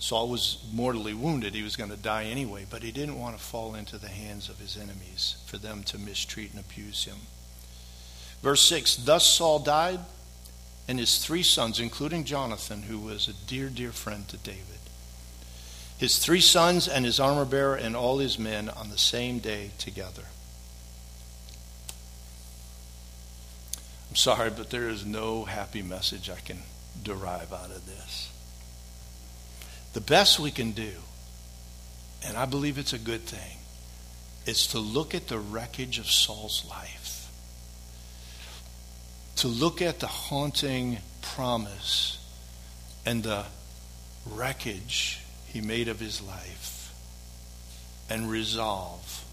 Saul 0.00 0.28
was 0.28 0.58
mortally 0.72 1.14
wounded. 1.14 1.54
He 1.54 1.62
was 1.62 1.76
going 1.76 1.90
to 1.90 1.96
die 1.96 2.24
anyway, 2.24 2.66
but 2.68 2.82
he 2.82 2.90
didn't 2.90 3.20
want 3.20 3.36
to 3.36 3.42
fall 3.42 3.76
into 3.76 3.98
the 3.98 4.08
hands 4.08 4.48
of 4.48 4.58
his 4.58 4.76
enemies 4.76 5.36
for 5.46 5.58
them 5.58 5.84
to 5.84 5.98
mistreat 5.98 6.50
and 6.50 6.60
abuse 6.60 7.04
him. 7.04 7.18
Verse 8.42 8.62
6 8.62 8.96
Thus 8.96 9.24
Saul 9.24 9.60
died, 9.60 10.00
and 10.88 10.98
his 10.98 11.18
three 11.18 11.44
sons, 11.44 11.78
including 11.78 12.24
Jonathan, 12.24 12.82
who 12.82 12.98
was 12.98 13.28
a 13.28 13.46
dear, 13.46 13.68
dear 13.68 13.92
friend 13.92 14.26
to 14.28 14.36
David 14.36 14.81
his 16.02 16.18
three 16.18 16.40
sons 16.40 16.88
and 16.88 17.04
his 17.04 17.20
armor 17.20 17.44
bearer 17.44 17.76
and 17.76 17.94
all 17.94 18.18
his 18.18 18.36
men 18.36 18.68
on 18.68 18.90
the 18.90 18.98
same 18.98 19.38
day 19.38 19.70
together. 19.78 20.24
I'm 24.10 24.16
sorry, 24.16 24.50
but 24.50 24.70
there 24.70 24.88
is 24.88 25.06
no 25.06 25.44
happy 25.44 25.80
message 25.80 26.28
I 26.28 26.40
can 26.40 26.58
derive 27.00 27.52
out 27.52 27.70
of 27.70 27.86
this. 27.86 28.32
The 29.92 30.00
best 30.00 30.40
we 30.40 30.50
can 30.50 30.72
do, 30.72 30.90
and 32.26 32.36
I 32.36 32.46
believe 32.46 32.78
it's 32.78 32.92
a 32.92 32.98
good 32.98 33.20
thing, 33.20 33.58
is 34.44 34.66
to 34.66 34.80
look 34.80 35.14
at 35.14 35.28
the 35.28 35.38
wreckage 35.38 36.00
of 36.00 36.10
Saul's 36.10 36.66
life, 36.68 37.30
to 39.36 39.46
look 39.46 39.80
at 39.80 40.00
the 40.00 40.08
haunting 40.08 40.98
promise 41.20 42.18
and 43.06 43.22
the 43.22 43.44
wreckage 44.26 45.21
he 45.52 45.60
made 45.60 45.88
of 45.88 46.00
his 46.00 46.22
life 46.22 46.94
and 48.08 48.30
resolve 48.30 49.24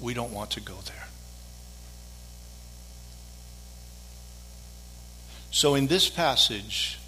we 0.00 0.14
don't 0.14 0.32
want 0.32 0.50
to 0.52 0.60
go 0.60 0.74
there. 0.86 1.08
So, 5.50 5.74
in 5.74 5.86
this 5.86 6.08
passage, 6.08 6.98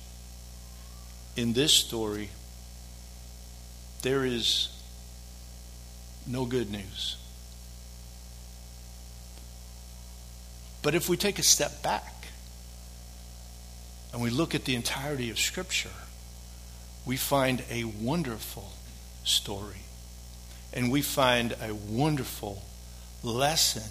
in 1.37 1.53
this 1.53 1.73
story, 1.73 2.31
there 4.03 4.25
is 4.25 4.69
no 6.27 6.47
good 6.47 6.71
news. 6.71 7.17
But 10.83 10.95
if 10.95 11.09
we 11.09 11.17
take 11.17 11.39
a 11.39 11.43
step 11.43 11.83
back 11.83 12.29
and 14.13 14.23
we 14.23 14.31
look 14.31 14.55
at 14.55 14.65
the 14.65 14.75
entirety 14.75 15.31
of 15.31 15.39
Scripture, 15.39 15.91
we 17.11 17.17
find 17.17 17.65
a 17.73 17.83
wonderful 17.83 18.71
story. 19.25 19.83
And 20.73 20.93
we 20.93 21.03
find 21.03 21.57
a 21.61 21.75
wonderful 21.75 22.63
lesson 23.25 23.91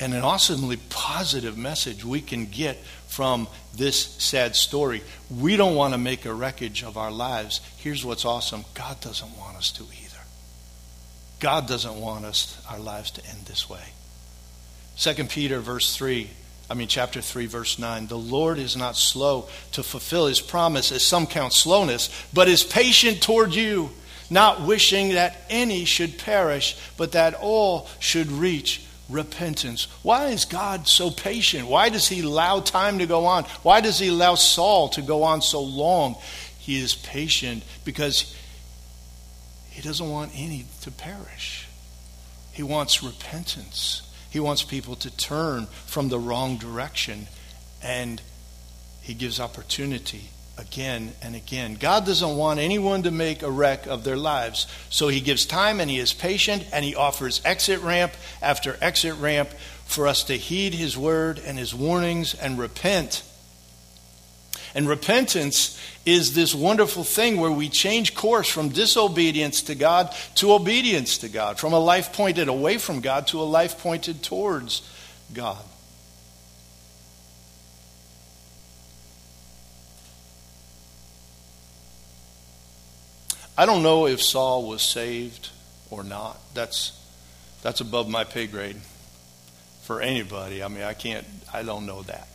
and 0.00 0.12
an 0.12 0.22
awesomely 0.22 0.76
positive 0.90 1.56
message 1.56 2.04
we 2.04 2.20
can 2.20 2.46
get 2.46 2.76
from 3.06 3.46
this 3.76 4.04
sad 4.16 4.56
story. 4.56 5.04
We 5.30 5.54
don't 5.54 5.76
want 5.76 5.94
to 5.94 5.98
make 5.98 6.24
a 6.24 6.34
wreckage 6.34 6.82
of 6.82 6.96
our 6.96 7.12
lives. 7.12 7.60
Here's 7.76 8.04
what's 8.04 8.24
awesome 8.24 8.64
God 8.74 9.00
doesn't 9.00 9.38
want 9.38 9.56
us 9.56 9.70
to 9.70 9.84
either. 9.84 10.24
God 11.38 11.68
doesn't 11.68 12.00
want 12.00 12.24
us 12.24 12.60
our 12.68 12.80
lives 12.80 13.12
to 13.12 13.24
end 13.24 13.46
this 13.46 13.70
way. 13.70 13.92
2 14.96 15.14
Peter 15.26 15.60
verse 15.60 15.94
3 15.94 16.28
I 16.70 16.74
mean, 16.74 16.88
chapter 16.88 17.20
3, 17.20 17.46
verse 17.46 17.78
9. 17.78 18.08
The 18.08 18.18
Lord 18.18 18.58
is 18.58 18.76
not 18.76 18.96
slow 18.96 19.48
to 19.72 19.82
fulfill 19.82 20.26
his 20.26 20.40
promise, 20.40 20.92
as 20.92 21.02
some 21.02 21.26
count 21.26 21.54
slowness, 21.54 22.10
but 22.32 22.48
is 22.48 22.62
patient 22.62 23.22
toward 23.22 23.54
you, 23.54 23.90
not 24.28 24.60
wishing 24.62 25.10
that 25.10 25.36
any 25.48 25.86
should 25.86 26.18
perish, 26.18 26.76
but 26.98 27.12
that 27.12 27.34
all 27.34 27.88
should 27.98 28.30
reach 28.30 28.84
repentance. 29.08 29.88
Why 30.02 30.26
is 30.26 30.44
God 30.44 30.86
so 30.86 31.10
patient? 31.10 31.66
Why 31.66 31.88
does 31.88 32.08
he 32.08 32.20
allow 32.20 32.60
time 32.60 32.98
to 32.98 33.06
go 33.06 33.24
on? 33.24 33.44
Why 33.62 33.80
does 33.80 33.98
he 33.98 34.08
allow 34.08 34.34
Saul 34.34 34.90
to 34.90 35.02
go 35.02 35.22
on 35.22 35.40
so 35.40 35.62
long? 35.62 36.16
He 36.58 36.78
is 36.78 36.94
patient 36.94 37.62
because 37.86 38.36
he 39.70 39.80
doesn't 39.80 40.10
want 40.10 40.32
any 40.34 40.66
to 40.82 40.90
perish. 40.90 41.66
He 42.52 42.62
wants 42.62 43.02
repentance. 43.02 44.02
He 44.30 44.40
wants 44.40 44.62
people 44.62 44.96
to 44.96 45.16
turn 45.16 45.66
from 45.86 46.08
the 46.08 46.18
wrong 46.18 46.56
direction, 46.56 47.28
and 47.82 48.20
He 49.00 49.14
gives 49.14 49.40
opportunity 49.40 50.30
again 50.58 51.12
and 51.22 51.34
again. 51.34 51.74
God 51.74 52.04
doesn't 52.04 52.36
want 52.36 52.58
anyone 52.60 53.04
to 53.04 53.10
make 53.10 53.42
a 53.42 53.50
wreck 53.50 53.86
of 53.86 54.04
their 54.04 54.16
lives, 54.16 54.66
so 54.90 55.08
He 55.08 55.20
gives 55.20 55.46
time 55.46 55.80
and 55.80 55.90
He 55.90 55.98
is 55.98 56.12
patient 56.12 56.66
and 56.72 56.84
He 56.84 56.94
offers 56.94 57.40
exit 57.44 57.80
ramp 57.80 58.12
after 58.42 58.76
exit 58.80 59.14
ramp 59.16 59.50
for 59.86 60.06
us 60.06 60.24
to 60.24 60.36
heed 60.36 60.74
His 60.74 60.98
word 60.98 61.38
and 61.38 61.58
His 61.58 61.74
warnings 61.74 62.34
and 62.34 62.58
repent 62.58 63.22
and 64.78 64.88
repentance 64.88 65.76
is 66.06 66.36
this 66.36 66.54
wonderful 66.54 67.02
thing 67.02 67.38
where 67.40 67.50
we 67.50 67.68
change 67.68 68.14
course 68.14 68.48
from 68.48 68.68
disobedience 68.68 69.62
to 69.62 69.74
God 69.74 70.14
to 70.36 70.52
obedience 70.52 71.18
to 71.18 71.28
God, 71.28 71.58
from 71.58 71.72
a 71.72 71.80
life 71.80 72.12
pointed 72.12 72.46
away 72.46 72.78
from 72.78 73.00
God 73.00 73.26
to 73.26 73.40
a 73.40 73.42
life 73.42 73.80
pointed 73.80 74.22
towards 74.22 74.88
God. 75.34 75.58
I 83.56 83.66
don't 83.66 83.82
know 83.82 84.06
if 84.06 84.22
Saul 84.22 84.68
was 84.68 84.82
saved 84.82 85.48
or 85.90 86.04
not. 86.04 86.38
That's 86.54 86.92
that's 87.62 87.80
above 87.80 88.08
my 88.08 88.22
pay 88.22 88.46
grade 88.46 88.76
for 89.82 90.00
anybody. 90.00 90.62
I 90.62 90.68
mean, 90.68 90.84
I 90.84 90.94
can't 90.94 91.26
I 91.52 91.64
don't 91.64 91.84
know 91.84 92.02
that. 92.02 92.28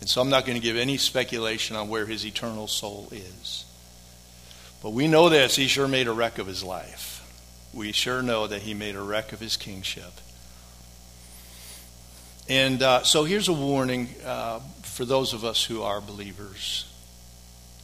And 0.00 0.08
so 0.08 0.20
I'm 0.20 0.30
not 0.30 0.44
going 0.44 0.60
to 0.60 0.62
give 0.62 0.76
any 0.76 0.96
speculation 0.96 1.76
on 1.76 1.88
where 1.88 2.06
his 2.06 2.26
eternal 2.26 2.68
soul 2.68 3.08
is. 3.10 3.64
But 4.82 4.90
we 4.90 5.08
know 5.08 5.28
this 5.28 5.56
he 5.56 5.66
sure 5.66 5.88
made 5.88 6.08
a 6.08 6.12
wreck 6.12 6.38
of 6.38 6.46
his 6.46 6.62
life. 6.62 7.22
We 7.72 7.92
sure 7.92 8.22
know 8.22 8.46
that 8.46 8.62
he 8.62 8.74
made 8.74 8.96
a 8.96 9.00
wreck 9.00 9.32
of 9.32 9.40
his 9.40 9.56
kingship. 9.56 10.12
And 12.48 12.82
uh, 12.82 13.02
so 13.04 13.24
here's 13.24 13.48
a 13.48 13.54
warning 13.54 14.08
uh, 14.24 14.60
for 14.82 15.04
those 15.04 15.32
of 15.32 15.44
us 15.44 15.64
who 15.64 15.82
are 15.82 16.00
believers, 16.00 16.84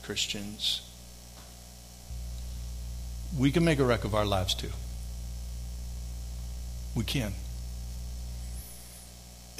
Christians. 0.03 0.83
we 3.39 3.51
can 3.51 3.65
make 3.65 3.79
a 3.79 3.85
wreck 3.85 4.05
of 4.05 4.15
our 4.15 4.27
lives 4.27 4.55
too. 4.55 4.71
We 6.95 7.05
can. 7.05 7.33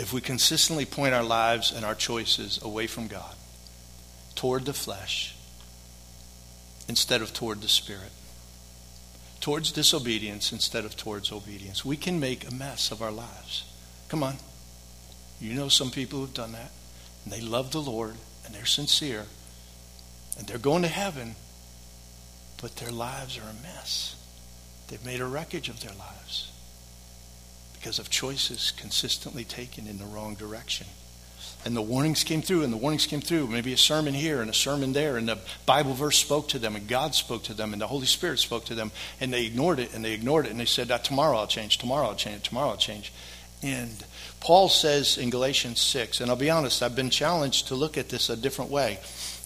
If 0.01 0.15
we 0.15 0.23
consistently 0.23 0.87
point 0.87 1.13
our 1.13 1.23
lives 1.23 1.73
and 1.73 1.85
our 1.85 1.95
choices 1.95 2.59
away 2.63 2.87
from 2.87 3.07
God, 3.07 3.35
toward 4.35 4.65
the 4.65 4.73
flesh, 4.73 5.37
instead 6.89 7.21
of 7.21 7.35
toward 7.35 7.61
the 7.61 7.69
Spirit, 7.69 8.11
towards 9.41 9.73
disobedience 9.73 10.53
instead 10.53 10.87
of 10.87 10.97
towards 10.97 11.31
obedience, 11.31 11.85
we 11.85 11.99
can 11.99 12.19
make 12.19 12.49
a 12.49 12.55
mess 12.55 12.91
of 12.91 13.03
our 13.03 13.13
lives. 13.13 13.71
Come 14.09 14.23
on. 14.23 14.37
You 15.39 15.53
know 15.53 15.69
some 15.69 15.91
people 15.91 16.21
who've 16.21 16.33
done 16.33 16.53
that, 16.53 16.73
and 17.25 17.33
they 17.35 17.43
love 17.43 17.71
the 17.71 17.83
Lord, 17.83 18.15
and 18.47 18.55
they're 18.55 18.65
sincere, 18.65 19.27
and 20.39 20.47
they're 20.47 20.57
going 20.57 20.81
to 20.81 20.89
heaven, 20.89 21.35
but 22.63 22.77
their 22.77 22.91
lives 22.91 23.37
are 23.37 23.51
a 23.51 23.63
mess. 23.63 24.17
They've 24.89 25.05
made 25.05 25.21
a 25.21 25.27
wreckage 25.27 25.69
of 25.69 25.83
their 25.83 25.93
lives 25.93 26.51
because 27.81 27.99
of 27.99 28.11
choices 28.11 28.73
consistently 28.77 29.43
taken 29.43 29.87
in 29.87 29.99
the 29.99 30.05
wrong 30.05 30.35
direction. 30.35 30.87
And 31.65 31.75
the 31.75 31.83
warnings 31.83 32.25
came 32.25 32.43
through, 32.43 32.63
and 32.63 32.73
the 32.73 32.77
warnings 32.77 33.07
came 33.07 33.21
through. 33.21 33.47
Maybe 33.47 33.73
a 33.73 33.79
sermon 33.79 34.13
here 34.13 34.43
and 34.43 34.51
a 34.51 34.55
sermon 34.55 34.93
there, 34.93 35.17
and 35.17 35.29
the 35.29 35.39
Bible 35.67 35.95
verse 35.95 36.19
spoke 36.19 36.49
to 36.49 36.59
them, 36.59 36.77
and 36.77 36.87
God 36.87 37.15
spoke 37.15 37.43
to 37.45 37.55
them, 37.55 37.73
and 37.73 37.81
the 37.81 37.87
Holy 37.87 38.07
Spirit 38.07 38.39
spoke 38.39 38.67
to 38.67 38.75
them, 38.75 38.93
and 39.21 39.33
they 39.33 39.47
ignored 39.47 39.79
it, 39.79 39.95
and 39.95 40.05
they 40.05 40.13
ignored 40.13 40.47
it, 40.47 40.53
and 40.53 40.61
they 40.61 40.67
said, 40.67 40.89
Tomorrow 41.05 41.39
I'll 41.39 41.47
change, 41.47 41.79
tomorrow 41.79 42.09
I'll 42.09 42.15
change, 42.15 42.49
tomorrow 42.49 42.71
I'll 42.71 42.77
change. 42.77 43.13
And 43.63 44.05
Paul 44.41 44.71
says 44.71 45.19
in 45.19 45.29
Galatians 45.29 45.81
6, 45.81 46.21
and 46.21 46.31
I'll 46.31 46.37
be 46.37 46.49
honest, 46.49 46.83
I've 46.83 46.97
been 46.97 47.11
challenged 47.11 47.69
to 47.69 47.75
look 47.75 47.99
at 47.99 48.09
this 48.09 48.31
a 48.31 48.37
different 48.37 48.71
way. 48.71 48.99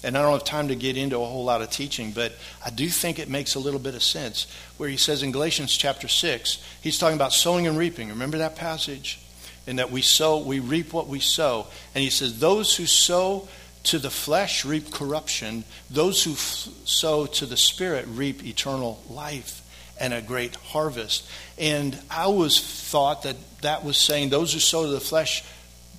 And 0.05 0.17
I 0.17 0.23
don't 0.23 0.33
have 0.33 0.45
time 0.45 0.69
to 0.69 0.77
get 0.77 0.97
into 0.97 1.17
a 1.17 1.25
whole 1.25 1.45
lot 1.45 1.63
of 1.63 1.71
teaching, 1.71 2.13
but 2.13 2.33
I 2.65 2.71
do 2.71 2.89
think 2.89 3.19
it 3.19 3.29
makes 3.29 3.55
a 3.55 3.59
little 3.59 3.81
bit 3.81 3.95
of 3.95 4.03
sense. 4.03 4.47
Where 4.77 4.89
he 4.89 4.97
says 4.97 5.23
in 5.23 5.33
Galatians 5.33 5.77
chapter 5.77 6.09
6, 6.09 6.63
he's 6.83 6.99
talking 6.99 7.17
about 7.17 7.33
sowing 7.33 7.67
and 7.67 7.79
reaping. 7.79 8.11
Remember 8.11 8.39
that 8.39 8.57
passage? 8.57 9.21
And 9.67 9.79
that 9.79 9.91
we 9.91 10.03
sow, 10.03 10.39
we 10.39 10.61
reap 10.61 10.93
what 10.93 11.09
we 11.09 11.21
sow. 11.21 11.67
And 11.95 12.05
he 12.05 12.11
says, 12.11 12.39
Those 12.39 12.77
who 12.77 12.85
sow 12.85 13.49
to 13.85 13.99
the 13.99 14.11
flesh 14.11 14.65
reap 14.65 14.91
corruption, 14.91 15.65
those 15.91 16.23
who 16.25 16.33
f- 16.33 16.69
sow 16.85 17.27
to 17.27 17.47
the 17.47 17.57
spirit 17.57 18.07
reap 18.09 18.45
eternal 18.45 19.03
life 19.09 19.63
and 20.01 20.13
a 20.13 20.21
great 20.21 20.57
harvest. 20.57 21.29
And 21.59 21.99
I 22.11 22.23
always 22.23 22.61
thought 22.61 23.23
that 23.23 23.37
that 23.63 23.85
was 23.85 23.97
saying 23.97 24.31
those 24.31 24.53
who 24.53 24.59
sow 24.59 24.85
to 24.85 24.91
the 24.91 25.01
flesh 25.01 25.45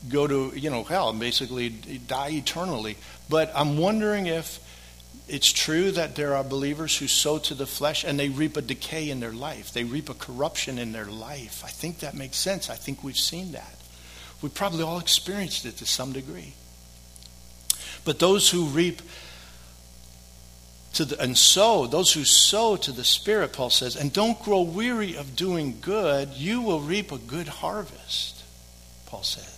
go 0.10 0.28
to, 0.28 0.54
you 0.56 0.70
know, 0.70 0.84
hell, 0.84 1.10
and 1.10 1.20
basically 1.20 1.70
die 1.70 2.32
eternally. 2.32 2.98
But 3.30 3.52
I'm 3.56 3.78
wondering 3.78 4.28
if 4.28 4.60
it's 5.28 5.52
true 5.52 5.92
that 5.92 6.16
there 6.16 6.36
are 6.36 6.44
believers 6.44 6.98
who 6.98 7.08
sow 7.08 7.40
to 7.40 7.56
the 7.56 7.66
flesh 7.66 8.04
and 8.04 8.20
they 8.20 8.30
reap 8.30 8.58
a 8.58 8.62
decay 8.62 9.10
in 9.10 9.20
their 9.20 9.34
life. 9.34 9.74
They 9.74 9.84
reap 9.84 10.10
a 10.10 10.14
corruption 10.14 10.78
in 10.78 10.92
their 10.92 11.06
life. 11.06 11.64
I 11.66 11.70
think 11.70 12.00
that 12.00 12.14
makes 12.14 12.38
sense. 12.38 12.70
I 12.70 12.76
think 12.76 13.04
we've 13.04 13.18
seen 13.18 13.54
that. 13.54 13.76
We've 14.42 14.54
probably 14.54 14.84
all 14.84 15.00
experienced 15.00 15.66
it 15.66 15.78
to 15.78 15.86
some 15.86 16.14
degree. 16.14 16.54
But 18.04 18.20
those 18.20 18.52
who 18.52 18.66
reap 18.66 19.02
to 20.94 21.06
the, 21.06 21.20
and 21.20 21.38
sow, 21.38 21.88
those 21.88 22.14
who 22.14 22.24
sow 22.24 22.76
to 22.78 22.92
the 22.92 23.04
Spirit, 23.04 23.54
Paul 23.54 23.70
says, 23.70 23.96
and 23.96 24.14
don't 24.14 24.42
grow 24.42 24.62
weary 24.62 25.16
of 25.16 25.36
doing 25.36 25.78
good, 25.82 26.30
you 26.34 26.62
will 26.62 26.80
reap 26.80 27.12
a 27.12 27.18
good 27.18 27.48
harvest, 27.48 28.44
Paul 29.08 29.24
says. 29.24 29.55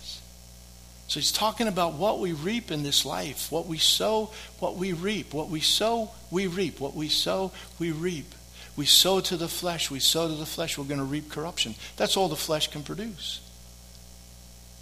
So 1.08 1.20
he's 1.20 1.32
talking 1.32 1.68
about 1.68 1.94
what 1.94 2.20
we 2.20 2.32
reap 2.34 2.70
in 2.70 2.82
this 2.82 3.06
life. 3.06 3.50
What 3.50 3.66
we 3.66 3.78
sow, 3.78 4.30
what 4.58 4.76
we 4.76 4.92
reap. 4.92 5.32
What 5.32 5.48
we 5.48 5.60
sow, 5.60 6.10
we 6.30 6.46
reap. 6.46 6.80
What 6.80 6.94
we 6.94 7.08
sow, 7.08 7.50
we 7.78 7.92
reap. 7.92 8.34
We 8.76 8.84
sow 8.84 9.20
to 9.20 9.36
the 9.38 9.48
flesh. 9.48 9.90
We 9.90 10.00
sow 10.00 10.28
to 10.28 10.34
the 10.34 10.46
flesh. 10.46 10.76
We're 10.76 10.84
going 10.84 11.00
to 11.00 11.04
reap 11.04 11.30
corruption. 11.30 11.74
That's 11.96 12.18
all 12.18 12.28
the 12.28 12.36
flesh 12.36 12.68
can 12.68 12.82
produce. 12.82 13.40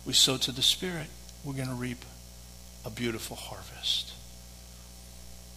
We 0.04 0.14
sow 0.14 0.36
to 0.36 0.52
the 0.52 0.62
Spirit. 0.62 1.06
We're 1.44 1.54
going 1.54 1.68
to 1.68 1.74
reap 1.74 2.04
a 2.84 2.90
beautiful 2.90 3.36
harvest. 3.36 4.15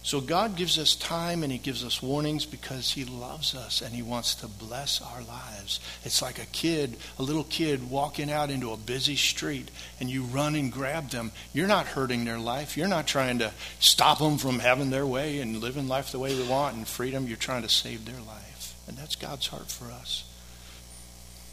So 0.02 0.22
God 0.22 0.56
gives 0.56 0.78
us 0.78 0.94
time 0.94 1.42
and 1.42 1.52
He 1.52 1.58
gives 1.58 1.84
us 1.84 2.02
warnings 2.02 2.46
because 2.46 2.90
He 2.92 3.04
loves 3.04 3.54
us 3.54 3.82
and 3.82 3.94
He 3.94 4.02
wants 4.02 4.34
to 4.36 4.48
bless 4.48 5.02
our 5.02 5.22
lives. 5.22 5.78
It's 6.04 6.22
like 6.22 6.38
a 6.38 6.46
kid, 6.46 6.96
a 7.18 7.22
little 7.22 7.44
kid 7.44 7.90
walking 7.90 8.30
out 8.30 8.50
into 8.50 8.72
a 8.72 8.78
busy 8.78 9.16
street 9.16 9.70
and 10.00 10.08
you 10.08 10.22
run 10.22 10.54
and 10.54 10.72
grab 10.72 11.10
them. 11.10 11.32
You're 11.52 11.66
not 11.66 11.86
hurting 11.86 12.24
their 12.24 12.38
life. 12.38 12.78
You're 12.78 12.88
not 12.88 13.06
trying 13.06 13.40
to 13.40 13.52
stop 13.78 14.18
them 14.18 14.38
from 14.38 14.58
having 14.58 14.88
their 14.88 15.06
way 15.06 15.40
and 15.40 15.60
living 15.60 15.86
life 15.86 16.12
the 16.12 16.18
way 16.18 16.34
they 16.34 16.48
want 16.48 16.76
and 16.76 16.88
freedom. 16.88 17.26
You're 17.26 17.36
trying 17.36 17.62
to 17.62 17.68
save 17.68 18.06
their 18.06 18.20
life. 18.26 18.74
And 18.88 18.96
that's 18.96 19.16
God's 19.16 19.48
heart 19.48 19.70
for 19.70 19.84
us. 19.92 20.24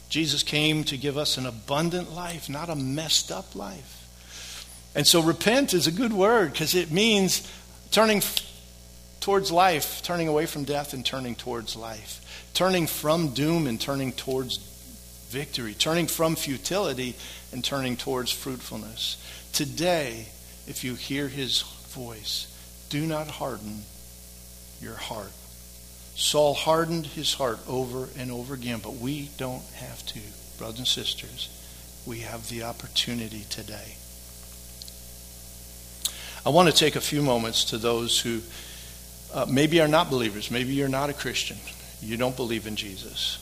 Jesus 0.08 0.42
came 0.42 0.84
to 0.84 0.96
give 0.96 1.18
us 1.18 1.36
an 1.36 1.44
abundant 1.44 2.14
life, 2.14 2.48
not 2.48 2.70
a 2.70 2.74
messed 2.74 3.30
up 3.30 3.54
life. 3.54 4.06
And 4.94 5.06
so 5.06 5.20
repent 5.20 5.74
is 5.74 5.86
a 5.86 5.92
good 5.92 6.14
word 6.14 6.52
because 6.52 6.74
it 6.74 6.90
means 6.90 7.46
turning 7.90 8.22
towards 9.20 9.50
life, 9.50 10.02
turning 10.02 10.28
away 10.28 10.46
from 10.46 10.64
death 10.64 10.94
and 10.94 11.04
turning 11.04 11.34
towards 11.34 11.76
life, 11.76 12.50
turning 12.54 12.86
from 12.86 13.28
doom 13.34 13.66
and 13.66 13.80
turning 13.80 14.12
towards 14.12 14.58
victory, 15.28 15.74
turning 15.74 16.06
from 16.06 16.34
futility 16.34 17.14
and 17.52 17.64
turning 17.64 17.96
towards 17.96 18.32
fruitfulness. 18.32 19.16
Today, 19.52 20.28
if 20.66 20.84
you 20.84 20.94
hear 20.94 21.28
his 21.28 21.62
voice, 21.88 22.46
do 22.90 23.06
not 23.06 23.28
harden 23.28 23.82
your 24.80 24.94
heart. 24.94 25.32
Saul 26.14 26.54
hardened 26.54 27.06
his 27.06 27.34
heart 27.34 27.58
over 27.68 28.08
and 28.18 28.30
over 28.30 28.54
again, 28.54 28.80
but 28.82 28.96
we 28.96 29.30
don't 29.36 29.62
have 29.74 30.04
to. 30.06 30.20
Brothers 30.58 30.78
and 30.78 30.88
sisters, 30.88 31.48
we 32.06 32.20
have 32.20 32.48
the 32.48 32.64
opportunity 32.64 33.44
today. 33.48 33.96
I 36.48 36.50
want 36.50 36.70
to 36.70 36.74
take 36.74 36.96
a 36.96 37.00
few 37.02 37.20
moments 37.20 37.64
to 37.64 37.76
those 37.76 38.18
who 38.18 38.40
uh, 39.34 39.44
maybe 39.46 39.82
are 39.82 39.86
not 39.86 40.08
believers. 40.08 40.50
Maybe 40.50 40.72
you're 40.72 40.88
not 40.88 41.10
a 41.10 41.12
Christian. 41.12 41.58
You 42.00 42.16
don't 42.16 42.34
believe 42.36 42.66
in 42.66 42.74
Jesus. 42.74 43.36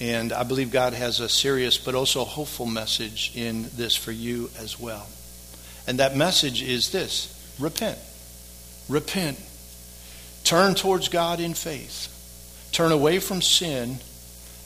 And 0.00 0.32
I 0.32 0.42
believe 0.42 0.72
God 0.72 0.92
has 0.92 1.20
a 1.20 1.28
serious 1.28 1.78
but 1.78 1.94
also 1.94 2.24
hopeful 2.24 2.66
message 2.66 3.30
in 3.36 3.68
this 3.76 3.94
for 3.94 4.10
you 4.10 4.50
as 4.58 4.76
well. 4.76 5.06
And 5.86 6.00
that 6.00 6.16
message 6.16 6.60
is 6.60 6.90
this 6.90 7.32
repent. 7.60 7.96
Repent. 8.88 9.38
Turn 10.42 10.74
towards 10.74 11.06
God 11.06 11.38
in 11.38 11.54
faith. 11.54 12.08
Turn 12.72 12.90
away 12.90 13.20
from 13.20 13.40
sin 13.40 13.98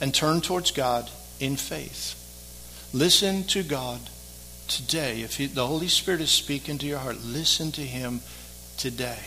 and 0.01 0.15
turn 0.15 0.41
towards 0.41 0.71
God 0.71 1.11
in 1.39 1.57
faith. 1.57 2.89
Listen 2.91 3.43
to 3.43 3.61
God 3.61 3.99
today. 4.67 5.21
If 5.21 5.37
he, 5.37 5.45
the 5.47 5.67
Holy 5.67 5.87
Spirit 5.87 6.21
is 6.21 6.31
speaking 6.31 6.77
to 6.79 6.85
your 6.85 6.99
heart, 6.99 7.23
listen 7.23 7.71
to 7.73 7.81
Him 7.81 8.21
today. 8.77 9.19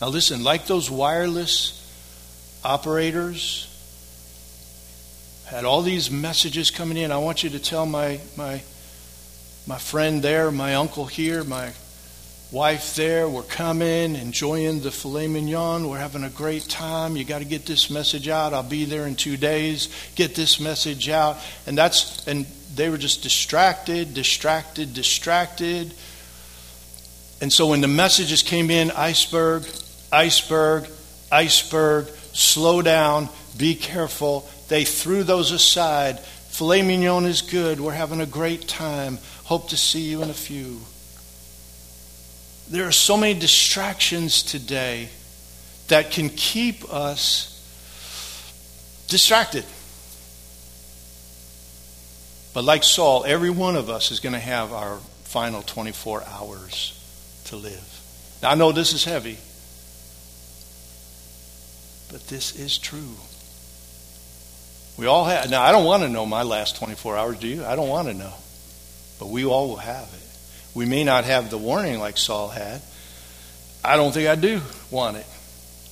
Now, 0.00 0.08
listen, 0.08 0.42
like 0.42 0.66
those 0.66 0.90
wireless 0.90 1.78
operators 2.64 3.68
had 5.46 5.64
all 5.64 5.82
these 5.82 6.10
messages 6.10 6.70
coming 6.70 6.96
in. 6.96 7.12
I 7.12 7.18
want 7.18 7.44
you 7.44 7.50
to 7.50 7.58
tell 7.58 7.86
my, 7.86 8.20
my, 8.36 8.62
my 9.66 9.78
friend 9.78 10.22
there, 10.22 10.50
my 10.50 10.74
uncle 10.74 11.06
here, 11.06 11.44
my 11.44 11.72
wife 12.52 12.94
there, 12.96 13.26
we're 13.26 13.42
coming, 13.42 14.14
enjoying 14.14 14.82
the 14.82 14.90
filet 14.90 15.26
mignon. 15.26 15.88
We're 15.88 15.98
having 15.98 16.22
a 16.22 16.28
great 16.28 16.64
time. 16.68 17.16
You 17.16 17.24
got 17.24 17.38
to 17.38 17.46
get 17.46 17.64
this 17.64 17.88
message 17.88 18.28
out. 18.28 18.52
I'll 18.52 18.62
be 18.62 18.84
there 18.84 19.06
in 19.06 19.16
two 19.16 19.38
days. 19.38 19.88
Get 20.14 20.34
this 20.34 20.60
message 20.60 21.08
out. 21.08 21.38
And 21.66 21.76
that's, 21.76 22.28
and 22.28 22.44
they 22.74 22.90
were 22.90 22.98
just 22.98 23.22
distracted, 23.22 24.12
distracted, 24.12 24.92
distracted. 24.92 25.94
And 27.40 27.50
so 27.50 27.68
when 27.68 27.80
the 27.80 27.88
messages 27.88 28.42
came 28.42 28.70
in, 28.70 28.90
iceberg, 28.90 29.64
iceberg, 30.12 30.88
iceberg, 31.32 32.08
slow 32.34 32.82
down, 32.82 33.30
be 33.56 33.74
careful, 33.74 34.46
they 34.68 34.84
threw 34.84 35.22
those 35.22 35.52
aside. 35.52 36.20
Filet 36.20 36.82
mignon 36.82 37.24
is 37.24 37.40
good. 37.40 37.80
We're 37.80 37.92
having 37.92 38.20
a 38.20 38.26
great 38.26 38.68
time. 38.68 39.18
Hope 39.44 39.70
to 39.70 39.76
see 39.78 40.02
you 40.02 40.22
in 40.22 40.28
a 40.28 40.34
few. 40.34 40.80
There 42.72 42.88
are 42.88 42.92
so 42.92 43.18
many 43.18 43.38
distractions 43.38 44.42
today 44.42 45.10
that 45.88 46.10
can 46.10 46.30
keep 46.30 46.90
us 46.90 47.50
distracted. 49.08 49.66
But 52.54 52.64
like 52.64 52.82
Saul, 52.82 53.26
every 53.26 53.50
one 53.50 53.76
of 53.76 53.90
us 53.90 54.10
is 54.10 54.20
going 54.20 54.32
to 54.32 54.38
have 54.38 54.72
our 54.72 54.96
final 55.24 55.60
24 55.60 56.24
hours 56.24 56.98
to 57.44 57.56
live. 57.56 58.00
Now, 58.42 58.52
I 58.52 58.54
know 58.54 58.72
this 58.72 58.94
is 58.94 59.04
heavy, 59.04 59.36
but 62.10 62.26
this 62.28 62.56
is 62.58 62.78
true. 62.78 63.16
We 64.96 65.04
all 65.04 65.26
have. 65.26 65.50
Now, 65.50 65.60
I 65.60 65.72
don't 65.72 65.84
want 65.84 66.04
to 66.04 66.08
know 66.08 66.24
my 66.24 66.42
last 66.42 66.76
24 66.76 67.18
hours, 67.18 67.38
do 67.38 67.48
you? 67.48 67.66
I 67.66 67.76
don't 67.76 67.90
want 67.90 68.08
to 68.08 68.14
know. 68.14 68.32
But 69.18 69.28
we 69.28 69.44
all 69.44 69.68
will 69.68 69.76
have 69.76 70.08
it. 70.14 70.21
We 70.74 70.86
may 70.86 71.04
not 71.04 71.24
have 71.24 71.50
the 71.50 71.58
warning 71.58 71.98
like 71.98 72.16
Saul 72.16 72.48
had. 72.48 72.80
I 73.84 73.96
don't 73.96 74.12
think 74.12 74.28
I 74.28 74.36
do 74.36 74.60
want 74.90 75.16
it. 75.16 75.26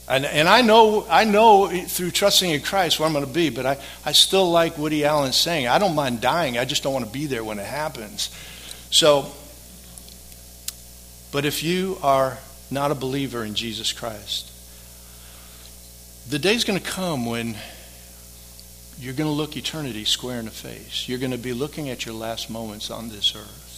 And, 0.08 0.24
and 0.24 0.48
I 0.48 0.62
know 0.62 1.06
I 1.08 1.24
know 1.24 1.68
through 1.68 2.10
trusting 2.10 2.50
in 2.50 2.62
Christ 2.62 2.98
where 2.98 3.06
I'm 3.06 3.12
going 3.12 3.26
to 3.26 3.32
be, 3.32 3.48
but 3.50 3.64
I, 3.64 3.78
I 4.04 4.10
still 4.10 4.50
like 4.50 4.76
Woody 4.76 5.04
Allen 5.04 5.32
saying, 5.32 5.68
I 5.68 5.78
don't 5.78 5.94
mind 5.94 6.20
dying, 6.20 6.58
I 6.58 6.64
just 6.64 6.82
don't 6.82 6.92
want 6.92 7.06
to 7.06 7.12
be 7.12 7.26
there 7.26 7.44
when 7.44 7.60
it 7.60 7.66
happens. 7.66 8.28
So, 8.90 9.30
but 11.30 11.44
if 11.44 11.62
you 11.62 11.96
are 12.02 12.38
not 12.72 12.90
a 12.90 12.96
believer 12.96 13.44
in 13.44 13.54
Jesus 13.54 13.92
Christ, 13.92 14.50
the 16.28 16.40
day's 16.40 16.64
going 16.64 16.78
to 16.78 16.84
come 16.84 17.24
when 17.24 17.56
you're 18.98 19.14
going 19.14 19.30
to 19.30 19.34
look 19.34 19.56
eternity 19.56 20.04
square 20.04 20.40
in 20.40 20.46
the 20.46 20.50
face. 20.50 21.08
You're 21.08 21.20
going 21.20 21.30
to 21.30 21.38
be 21.38 21.52
looking 21.52 21.88
at 21.88 22.04
your 22.04 22.16
last 22.16 22.50
moments 22.50 22.90
on 22.90 23.10
this 23.10 23.34
earth. 23.36 23.69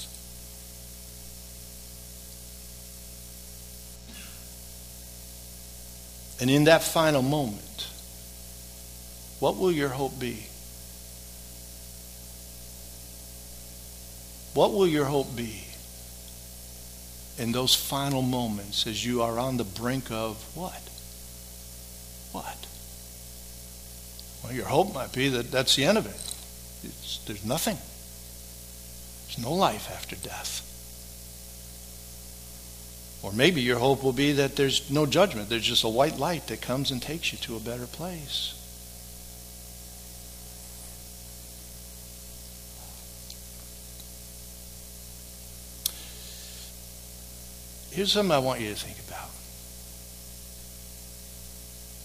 And 6.42 6.50
in 6.50 6.64
that 6.64 6.82
final 6.82 7.22
moment, 7.22 7.86
what 9.38 9.56
will 9.58 9.70
your 9.70 9.90
hope 9.90 10.18
be? 10.18 10.44
What 14.52 14.72
will 14.72 14.88
your 14.88 15.04
hope 15.04 15.36
be 15.36 15.62
in 17.38 17.52
those 17.52 17.76
final 17.76 18.22
moments 18.22 18.88
as 18.88 19.06
you 19.06 19.22
are 19.22 19.38
on 19.38 19.56
the 19.56 19.62
brink 19.62 20.10
of 20.10 20.36
what? 20.56 20.82
What? 22.32 22.66
Well, 24.42 24.52
your 24.52 24.66
hope 24.66 24.92
might 24.92 25.12
be 25.12 25.28
that 25.28 25.52
that's 25.52 25.76
the 25.76 25.84
end 25.84 25.96
of 25.96 26.06
it. 26.06 26.88
It's, 26.88 27.18
there's 27.24 27.44
nothing. 27.44 27.78
There's 29.28 29.38
no 29.38 29.54
life 29.54 29.88
after 29.92 30.16
death. 30.16 30.71
Or 33.22 33.32
maybe 33.32 33.60
your 33.60 33.78
hope 33.78 34.02
will 34.02 34.12
be 34.12 34.32
that 34.32 34.56
there's 34.56 34.90
no 34.90 35.06
judgment. 35.06 35.48
There's 35.48 35.64
just 35.64 35.84
a 35.84 35.88
white 35.88 36.18
light 36.18 36.48
that 36.48 36.60
comes 36.60 36.90
and 36.90 37.00
takes 37.00 37.32
you 37.32 37.38
to 37.38 37.56
a 37.56 37.60
better 37.60 37.86
place. 37.86 38.58
Here's 47.92 48.10
something 48.10 48.32
I 48.32 48.38
want 48.38 48.60
you 48.60 48.70
to 48.70 48.74
think 48.74 48.98
about. 49.06 49.28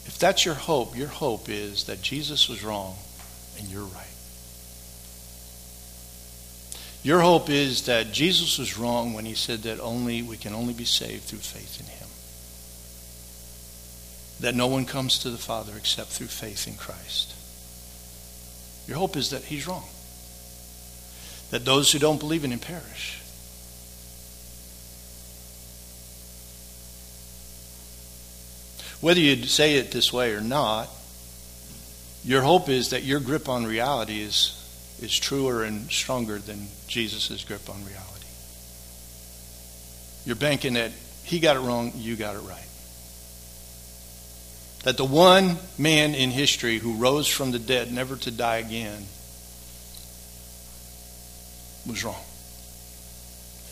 If 0.06 0.20
that's 0.20 0.46
your 0.46 0.56
hope, 0.56 0.98
your 0.98 1.08
hope 1.08 1.50
is 1.50 1.86
that 1.86 2.02
Jesus 2.02 2.50
was 2.50 2.64
wrong 2.64 2.96
and 3.58 3.68
you're 3.70 3.84
right. 3.84 4.17
Your 7.08 7.22
hope 7.22 7.50
is 7.50 7.84
that 7.86 8.12
Jesus 8.12 8.58
was 8.58 8.78
wrong 8.78 9.14
when 9.14 9.24
he 9.24 9.34
said 9.34 9.64
that 9.64 9.80
only 9.80 10.22
we 10.22 10.36
can 10.36 10.54
only 10.54 10.74
be 10.74 10.84
saved 10.84 11.24
through 11.24 11.40
faith 11.40 11.80
in 11.80 11.86
him. 11.86 12.08
That 14.42 14.58
no 14.58 14.68
one 14.68 14.84
comes 14.84 15.20
to 15.20 15.30
the 15.30 15.38
Father 15.38 15.72
except 15.78 16.10
through 16.10 16.28
faith 16.28 16.68
in 16.68 16.76
Christ. 16.76 17.34
Your 18.90 18.98
hope 18.98 19.16
is 19.16 19.30
that 19.30 19.46
he's 19.46 19.66
wrong. 19.66 19.86
That 21.52 21.64
those 21.64 21.94
who 21.94 22.00
don't 22.00 22.20
believe 22.20 22.44
in 22.44 22.52
him 22.52 22.60
perish. 22.60 23.22
Whether 29.00 29.22
you 29.22 29.46
say 29.46 29.76
it 29.76 29.92
this 29.92 30.12
way 30.12 30.34
or 30.34 30.42
not, 30.42 30.90
your 32.26 32.42
hope 32.42 32.68
is 32.68 32.90
that 32.90 33.04
your 33.04 33.22
grip 33.22 33.48
on 33.48 33.66
reality 33.66 34.20
is, 34.20 34.57
is 35.02 35.18
truer 35.18 35.64
and 35.64 35.90
stronger 35.92 36.40
than 36.40 36.68
Jesus' 36.88 37.44
grip 37.44 37.70
on 37.70 37.84
reality. 37.86 38.26
You're 40.26 40.36
banking 40.36 40.74
that 40.74 40.92
he 41.24 41.40
got 41.40 41.56
it 41.56 41.60
wrong, 41.60 41.92
you 41.96 42.16
got 42.16 42.36
it 42.36 42.40
right. 42.40 42.64
That 44.84 44.98
the 44.98 45.06
one 45.06 45.58
man 45.78 46.16
in 46.16 46.32
history 46.32 46.80
who 46.80 46.96
rose 46.96 47.28
from 47.28 47.52
the 47.52 47.60
dead, 47.60 47.92
never 47.92 48.16
to 48.16 48.32
die 48.32 48.58
again, 48.58 49.06
was 51.86 52.04
wrong. 52.04 52.24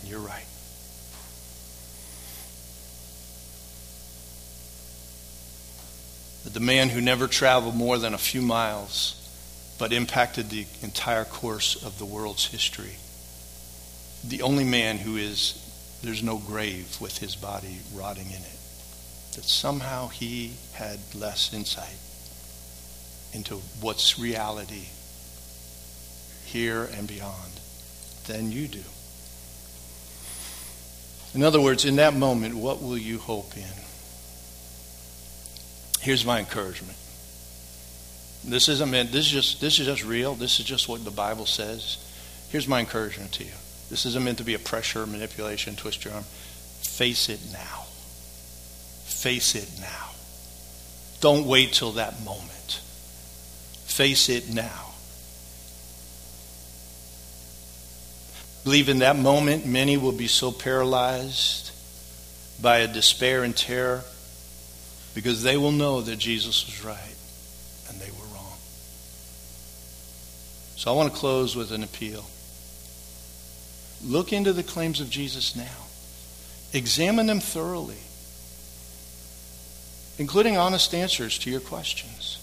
And 0.01 0.09
you're 0.09 0.19
right. 0.19 0.45
That 6.43 6.53
the 6.53 6.59
man 6.59 6.89
who 6.89 7.01
never 7.01 7.27
traveled 7.27 7.75
more 7.75 7.97
than 7.97 8.13
a 8.13 8.17
few 8.17 8.41
miles 8.41 9.14
but 9.77 9.91
impacted 9.91 10.49
the 10.49 10.65
entire 10.81 11.25
course 11.25 11.83
of 11.83 11.99
the 11.99 12.05
world's 12.05 12.47
history. 12.47 12.95
The 14.27 14.41
only 14.41 14.63
man 14.63 14.97
who 14.97 15.17
is, 15.17 15.99
there's 16.01 16.23
no 16.23 16.38
grave 16.38 16.97
with 17.01 17.17
his 17.17 17.35
body 17.35 17.79
rotting 17.93 18.27
in 18.27 18.41
it. 18.41 18.59
That 19.35 19.43
somehow 19.43 20.07
he 20.07 20.53
had 20.73 20.99
less 21.13 21.53
insight 21.53 21.97
into 23.33 23.55
what's 23.81 24.17
reality 24.17 24.88
here 26.45 26.85
and 26.85 27.07
beyond 27.07 27.51
than 28.27 28.51
you 28.51 28.67
do. 28.67 28.83
In 31.33 31.43
other 31.43 31.59
words, 31.59 31.83
in 31.83 31.97
that 31.97 32.13
moment, 32.13 32.55
what 32.55 32.81
will 32.81 32.97
you 32.97 33.19
hope 33.19 33.57
in? 33.57 33.63
Here's 35.99 36.25
my 36.25 36.39
encouragement. 36.39 36.97
This 38.47 38.69
isn't 38.69 38.91
meant, 38.91 39.12
this 39.12 39.25
is 39.25 39.31
just 39.31 39.62
this 39.62 39.79
is 39.79 39.88
just 39.88 40.03
real. 40.05 40.36
This 40.36 40.60
is 40.60 40.65
just 40.65 40.88
what 40.88 41.03
the 41.03 41.12
Bible 41.12 41.45
says. 41.45 41.97
Here's 42.49 42.67
my 42.67 42.79
encouragement 42.79 43.31
to 43.34 43.43
you. 43.43 43.51
This 43.89 44.05
isn't 44.05 44.23
meant 44.23 44.38
to 44.38 44.43
be 44.43 44.53
a 44.53 44.60
pressure, 44.60 45.05
manipulation, 45.05 45.75
twist 45.75 46.05
your 46.05 46.13
arm. 46.13 46.23
Face 46.23 47.29
it 47.29 47.39
now. 47.51 47.86
Face 49.05 49.55
it 49.55 49.69
now. 49.81 50.12
Don't 51.21 51.47
wait 51.47 51.73
till 51.73 51.93
that 51.93 52.23
moment. 52.23 52.81
Face 53.86 54.29
it 54.29 54.53
now. 54.53 54.86
believe 58.65 58.89
in 58.89 58.99
that 58.99 59.15
moment 59.15 59.65
many 59.65 59.95
will 59.95 60.12
be 60.12 60.27
so 60.27 60.51
paralyzed 60.51 61.71
by 62.62 62.79
a 62.79 62.91
despair 62.91 63.43
and 63.43 63.55
terror 63.55 64.03
because 65.13 65.43
they 65.43 65.55
will 65.55 65.71
know 65.71 66.01
that 66.01 66.17
Jesus 66.17 66.65
was 66.65 66.84
right 66.84 67.14
So 70.75 70.91
I 70.91 70.95
want 70.95 71.13
to 71.13 71.19
close 71.19 71.55
with 71.55 71.71
an 71.71 71.83
appeal. 71.83 72.25
Look 74.03 74.33
into 74.33 74.53
the 74.53 74.63
claims 74.63 74.99
of 74.99 75.09
Jesus 75.09 75.55
now. 75.55 75.85
Examine 76.73 77.27
them 77.27 77.39
thoroughly, 77.39 77.97
including 80.17 80.57
honest 80.57 80.93
answers 80.93 81.38
to 81.39 81.49
your 81.49 81.61
questions. 81.61 82.39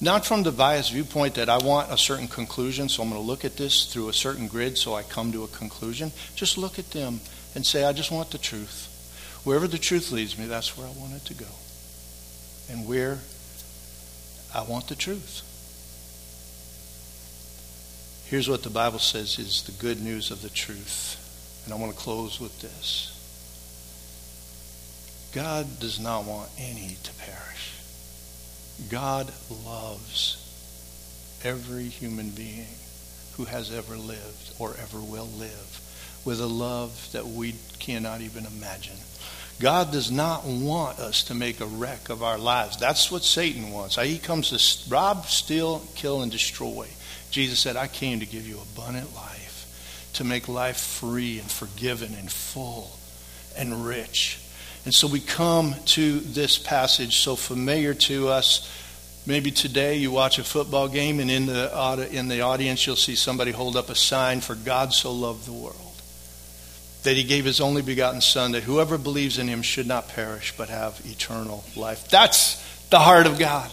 Not 0.00 0.26
from 0.26 0.42
the 0.42 0.52
biased 0.52 0.92
viewpoint 0.92 1.36
that 1.36 1.48
I 1.48 1.58
want 1.58 1.90
a 1.90 1.96
certain 1.96 2.28
conclusion, 2.28 2.88
so 2.88 3.02
I'm 3.02 3.08
going 3.08 3.20
to 3.20 3.26
look 3.26 3.44
at 3.44 3.56
this 3.56 3.86
through 3.86 4.10
a 4.10 4.12
certain 4.12 4.48
grid 4.48 4.76
so 4.76 4.94
I 4.94 5.02
come 5.02 5.32
to 5.32 5.44
a 5.44 5.48
conclusion. 5.48 6.12
Just 6.34 6.58
look 6.58 6.78
at 6.78 6.90
them 6.90 7.20
and 7.54 7.64
say, 7.64 7.84
I 7.84 7.92
just 7.92 8.10
want 8.10 8.30
the 8.30 8.38
truth. 8.38 8.90
Wherever 9.44 9.66
the 9.66 9.78
truth 9.78 10.12
leads 10.12 10.36
me, 10.36 10.46
that's 10.46 10.76
where 10.76 10.86
I 10.86 10.90
want 10.90 11.14
it 11.14 11.24
to 11.26 11.34
go. 11.34 11.46
And 12.70 12.86
where 12.86 13.18
I 14.54 14.62
want 14.62 14.88
the 14.88 14.94
truth. 14.94 15.42
Here's 18.26 18.48
what 18.48 18.62
the 18.62 18.70
Bible 18.70 18.98
says 18.98 19.38
is 19.38 19.62
the 19.62 19.72
good 19.72 20.02
news 20.02 20.30
of 20.30 20.42
the 20.42 20.48
truth. 20.48 21.20
And 21.64 21.72
I 21.72 21.76
want 21.76 21.92
to 21.92 21.98
close 21.98 22.40
with 22.40 22.60
this. 22.60 23.10
God 25.34 25.80
does 25.80 25.98
not 25.98 26.24
want 26.24 26.48
any 26.58 26.96
to 27.02 27.12
perish. 27.14 27.72
God 28.88 29.32
loves 29.64 30.40
every 31.44 31.84
human 31.84 32.30
being 32.30 32.66
who 33.36 33.44
has 33.44 33.72
ever 33.72 33.96
lived 33.96 34.52
or 34.58 34.74
ever 34.80 35.00
will 35.00 35.26
live 35.26 35.80
with 36.24 36.40
a 36.40 36.46
love 36.46 37.08
that 37.12 37.26
we 37.26 37.54
cannot 37.78 38.20
even 38.20 38.46
imagine. 38.46 38.96
God 39.60 39.92
does 39.92 40.10
not 40.10 40.44
want 40.44 40.98
us 40.98 41.24
to 41.24 41.34
make 41.34 41.60
a 41.60 41.66
wreck 41.66 42.08
of 42.08 42.22
our 42.22 42.38
lives. 42.38 42.76
That's 42.76 43.10
what 43.10 43.22
Satan 43.22 43.70
wants. 43.70 43.96
He 43.96 44.18
comes 44.18 44.50
to 44.50 44.90
rob, 44.90 45.26
steal, 45.26 45.82
kill, 45.94 46.22
and 46.22 46.32
destroy. 46.32 46.88
Jesus 47.34 47.58
said, 47.58 47.76
I 47.76 47.88
came 47.88 48.20
to 48.20 48.26
give 48.26 48.46
you 48.46 48.60
abundant 48.60 49.12
life, 49.12 50.08
to 50.12 50.22
make 50.22 50.46
life 50.46 50.76
free 50.76 51.40
and 51.40 51.50
forgiven 51.50 52.14
and 52.14 52.30
full 52.30 52.96
and 53.58 53.84
rich. 53.84 54.38
And 54.84 54.94
so 54.94 55.08
we 55.08 55.18
come 55.18 55.74
to 55.86 56.20
this 56.20 56.58
passage 56.58 57.16
so 57.16 57.34
familiar 57.34 57.92
to 57.92 58.28
us. 58.28 58.70
Maybe 59.26 59.50
today 59.50 59.96
you 59.96 60.12
watch 60.12 60.38
a 60.38 60.44
football 60.44 60.86
game, 60.86 61.18
and 61.18 61.28
in 61.28 61.46
the, 61.46 62.08
in 62.12 62.28
the 62.28 62.42
audience 62.42 62.86
you'll 62.86 62.94
see 62.94 63.16
somebody 63.16 63.50
hold 63.50 63.76
up 63.76 63.90
a 63.90 63.96
sign 63.96 64.40
for 64.40 64.54
God 64.54 64.92
so 64.92 65.10
loved 65.10 65.44
the 65.44 65.52
world 65.52 65.80
that 67.02 67.16
he 67.16 67.24
gave 67.24 67.44
his 67.44 67.60
only 67.60 67.82
begotten 67.82 68.20
Son, 68.20 68.52
that 68.52 68.62
whoever 68.62 68.96
believes 68.96 69.40
in 69.40 69.48
him 69.48 69.62
should 69.62 69.88
not 69.88 70.08
perish 70.08 70.54
but 70.56 70.68
have 70.68 71.00
eternal 71.04 71.64
life. 71.74 72.08
That's 72.08 72.62
the 72.90 73.00
heart 73.00 73.26
of 73.26 73.40
God. 73.40 73.72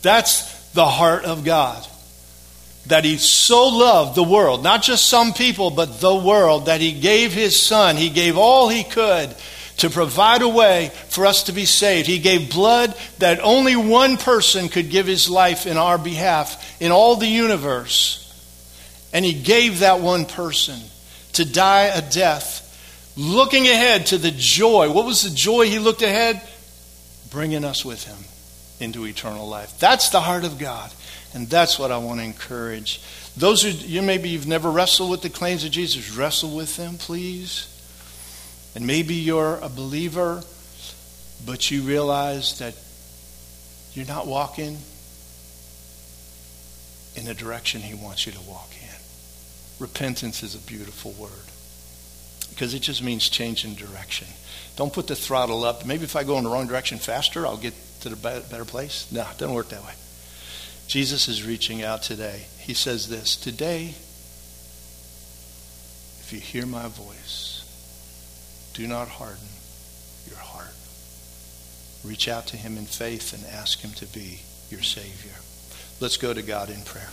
That's 0.00 0.70
the 0.70 0.86
heart 0.86 1.26
of 1.26 1.44
God. 1.44 1.86
That 2.88 3.04
he 3.04 3.18
so 3.18 3.68
loved 3.68 4.14
the 4.14 4.22
world, 4.22 4.62
not 4.62 4.82
just 4.82 5.08
some 5.08 5.32
people, 5.32 5.70
but 5.70 6.00
the 6.00 6.14
world, 6.14 6.66
that 6.66 6.80
he 6.80 6.92
gave 6.92 7.32
his 7.32 7.60
Son, 7.60 7.96
he 7.96 8.08
gave 8.08 8.36
all 8.36 8.68
he 8.68 8.84
could 8.84 9.34
to 9.78 9.90
provide 9.90 10.42
a 10.42 10.48
way 10.48 10.90
for 11.08 11.24
us 11.24 11.44
to 11.44 11.52
be 11.52 11.64
saved. 11.64 12.08
He 12.08 12.18
gave 12.18 12.50
blood 12.50 12.94
that 13.18 13.40
only 13.40 13.76
one 13.76 14.16
person 14.16 14.68
could 14.68 14.90
give 14.90 15.06
his 15.06 15.30
life 15.30 15.66
in 15.66 15.76
our 15.76 15.98
behalf 15.98 16.80
in 16.80 16.90
all 16.90 17.16
the 17.16 17.28
universe. 17.28 18.24
And 19.12 19.24
he 19.24 19.32
gave 19.32 19.80
that 19.80 20.00
one 20.00 20.26
person 20.26 20.80
to 21.34 21.44
die 21.44 21.84
a 21.84 22.02
death, 22.02 22.64
looking 23.16 23.68
ahead 23.68 24.06
to 24.06 24.18
the 24.18 24.32
joy. 24.32 24.90
What 24.90 25.06
was 25.06 25.22
the 25.22 25.34
joy 25.34 25.66
he 25.66 25.78
looked 25.78 26.02
ahead? 26.02 26.42
Bringing 27.30 27.64
us 27.64 27.84
with 27.84 28.04
him 28.04 28.18
into 28.80 29.06
eternal 29.06 29.48
life. 29.48 29.78
That's 29.78 30.08
the 30.08 30.20
heart 30.20 30.44
of 30.44 30.58
God. 30.58 30.90
And 31.38 31.48
that's 31.48 31.78
what 31.78 31.92
I 31.92 31.98
want 31.98 32.18
to 32.18 32.24
encourage. 32.24 33.00
Those 33.36 33.62
who 33.62 33.68
you 33.68 34.02
maybe 34.02 34.28
you've 34.28 34.48
never 34.48 34.68
wrestled 34.68 35.08
with 35.08 35.22
the 35.22 35.30
claims 35.30 35.62
of 35.62 35.70
Jesus, 35.70 36.10
wrestle 36.10 36.56
with 36.56 36.76
them, 36.76 36.98
please. 36.98 37.72
And 38.74 38.84
maybe 38.84 39.14
you're 39.14 39.54
a 39.62 39.68
believer, 39.68 40.42
but 41.46 41.70
you 41.70 41.82
realize 41.82 42.58
that 42.58 42.74
you're 43.92 44.04
not 44.04 44.26
walking 44.26 44.78
in 47.14 47.24
the 47.24 47.34
direction 47.34 47.82
he 47.82 47.94
wants 47.94 48.26
you 48.26 48.32
to 48.32 48.40
walk 48.40 48.70
in. 48.82 48.96
Repentance 49.78 50.42
is 50.42 50.56
a 50.56 50.58
beautiful 50.58 51.12
word 51.12 51.30
because 52.50 52.74
it 52.74 52.80
just 52.80 53.00
means 53.00 53.28
changing 53.28 53.76
direction. 53.76 54.26
Don't 54.74 54.92
put 54.92 55.06
the 55.06 55.14
throttle 55.14 55.62
up. 55.62 55.86
Maybe 55.86 56.02
if 56.02 56.16
I 56.16 56.24
go 56.24 56.36
in 56.38 56.42
the 56.42 56.50
wrong 56.50 56.66
direction 56.66 56.98
faster, 56.98 57.46
I'll 57.46 57.56
get 57.56 57.74
to 58.00 58.08
the 58.08 58.16
better 58.16 58.64
place. 58.64 59.06
No, 59.12 59.20
it 59.20 59.38
doesn't 59.38 59.54
work 59.54 59.68
that 59.68 59.84
way. 59.84 59.92
Jesus 60.88 61.28
is 61.28 61.46
reaching 61.46 61.82
out 61.82 62.02
today. 62.02 62.46
He 62.60 62.72
says 62.72 63.08
this 63.10 63.36
Today, 63.36 63.94
if 66.20 66.30
you 66.32 66.40
hear 66.40 66.64
my 66.64 66.88
voice, 66.88 67.62
do 68.72 68.86
not 68.86 69.08
harden 69.08 69.48
your 70.26 70.38
heart. 70.38 70.72
Reach 72.02 72.26
out 72.26 72.46
to 72.46 72.56
him 72.56 72.78
in 72.78 72.86
faith 72.86 73.34
and 73.34 73.44
ask 73.54 73.80
him 73.80 73.90
to 73.96 74.06
be 74.06 74.40
your 74.70 74.80
Savior. 74.80 75.34
Let's 76.00 76.16
go 76.16 76.32
to 76.32 76.40
God 76.40 76.70
in 76.70 76.80
prayer. 76.82 77.10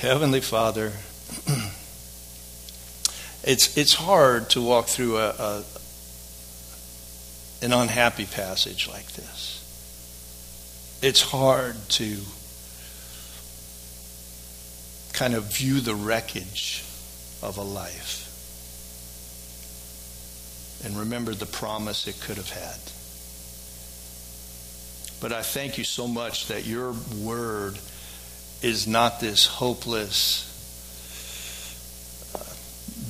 Heavenly 0.00 0.42
Father, 0.42 0.92
it's, 3.42 3.74
it's 3.78 3.94
hard 3.94 4.50
to 4.50 4.60
walk 4.60 4.86
through 4.86 5.16
a, 5.16 5.30
a, 5.30 5.64
an 7.64 7.72
unhappy 7.72 8.26
passage 8.26 8.86
like 8.88 9.10
this. 9.12 10.98
It's 11.00 11.22
hard 11.22 11.76
to 11.90 12.18
kind 15.14 15.34
of 15.34 15.44
view 15.44 15.80
the 15.80 15.94
wreckage 15.94 16.84
of 17.42 17.56
a 17.56 17.62
life 17.62 18.20
and 20.84 20.98
remember 20.98 21.32
the 21.32 21.46
promise 21.46 22.06
it 22.06 22.20
could 22.20 22.36
have 22.36 22.50
had. 22.50 22.78
But 25.22 25.32
I 25.32 25.40
thank 25.40 25.78
you 25.78 25.84
so 25.84 26.06
much 26.06 26.48
that 26.48 26.66
your 26.66 26.94
word 27.22 27.78
is 28.60 28.86
not 28.86 29.20
this 29.20 29.46
hopeless 29.46 30.50
uh, 32.34 32.44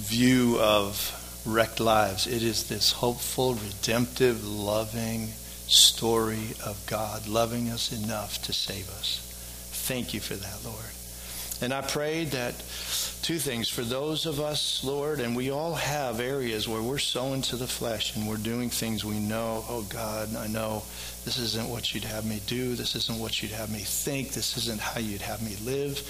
view 0.08 0.60
of 0.60 1.10
wrecked 1.44 1.80
lives. 1.80 2.26
It 2.26 2.42
is 2.42 2.68
this 2.68 2.92
hopeful, 2.92 3.54
redemptive, 3.54 4.46
loving 4.46 5.28
story 5.66 6.54
of 6.64 6.82
God 6.86 7.26
loving 7.26 7.70
us 7.70 7.92
enough 7.92 8.42
to 8.42 8.52
save 8.52 8.88
us. 8.90 9.20
Thank 9.86 10.14
you 10.14 10.20
for 10.20 10.34
that, 10.34 10.64
Lord. 10.64 10.84
And 11.60 11.72
I 11.72 11.82
pray 11.82 12.24
that 12.26 12.54
two 13.22 13.38
things 13.38 13.68
for 13.68 13.82
those 13.82 14.26
of 14.26 14.40
us, 14.40 14.82
Lord, 14.84 15.20
and 15.20 15.36
we 15.36 15.50
all 15.50 15.74
have 15.74 16.20
areas 16.20 16.68
where 16.68 16.82
we're 16.82 16.98
sowing 16.98 17.42
to 17.42 17.56
the 17.56 17.66
flesh 17.66 18.16
and 18.16 18.28
we're 18.28 18.36
doing 18.36 18.70
things 18.70 19.04
we 19.04 19.18
know, 19.18 19.64
oh 19.68 19.86
God, 19.88 20.34
I 20.36 20.46
know 20.46 20.82
this 21.24 21.38
isn't 21.38 21.68
what 21.68 21.94
you'd 21.94 22.04
have 22.04 22.26
me 22.26 22.40
do. 22.46 22.74
This 22.74 22.94
isn't 22.96 23.18
what 23.18 23.40
you'd 23.40 23.52
have 23.52 23.70
me 23.70 23.78
think. 23.78 24.32
This 24.32 24.56
isn't 24.58 24.80
how 24.80 25.00
you'd 25.00 25.22
have 25.22 25.42
me 25.42 25.56
live. 25.64 26.02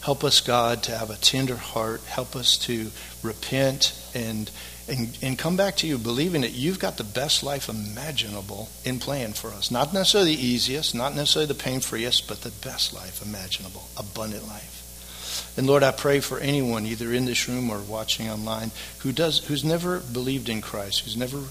Help 0.00 0.22
us, 0.22 0.40
God, 0.40 0.82
to 0.84 0.96
have 0.96 1.10
a 1.10 1.16
tender 1.16 1.56
heart. 1.56 2.02
Help 2.04 2.36
us 2.36 2.56
to 2.58 2.90
repent 3.22 3.98
and, 4.14 4.50
and, 4.88 5.16
and 5.22 5.38
come 5.38 5.56
back 5.56 5.76
to 5.76 5.86
you, 5.86 5.98
believing 5.98 6.42
that 6.42 6.52
you've 6.52 6.78
got 6.78 6.96
the 6.96 7.04
best 7.04 7.42
life 7.42 7.68
imaginable 7.68 8.68
in 8.84 8.98
plan 8.98 9.32
for 9.32 9.48
us. 9.48 9.70
Not 9.70 9.94
necessarily 9.94 10.36
the 10.36 10.46
easiest, 10.46 10.94
not 10.94 11.14
necessarily 11.14 11.46
the 11.46 11.54
pain 11.54 11.80
freest, 11.80 12.28
but 12.28 12.42
the 12.42 12.50
best 12.50 12.92
life 12.92 13.22
imaginable, 13.24 13.88
abundant 13.96 14.46
life. 14.46 15.54
And 15.56 15.66
Lord, 15.66 15.82
I 15.82 15.92
pray 15.92 16.20
for 16.20 16.38
anyone, 16.38 16.86
either 16.86 17.12
in 17.12 17.24
this 17.24 17.48
room 17.48 17.70
or 17.70 17.78
watching 17.78 18.28
online, 18.28 18.72
who 18.98 19.12
does, 19.12 19.38
who's 19.46 19.64
never 19.64 20.00
believed 20.00 20.48
in 20.48 20.60
Christ, 20.60 21.00
who's 21.00 21.16
never, 21.16 21.44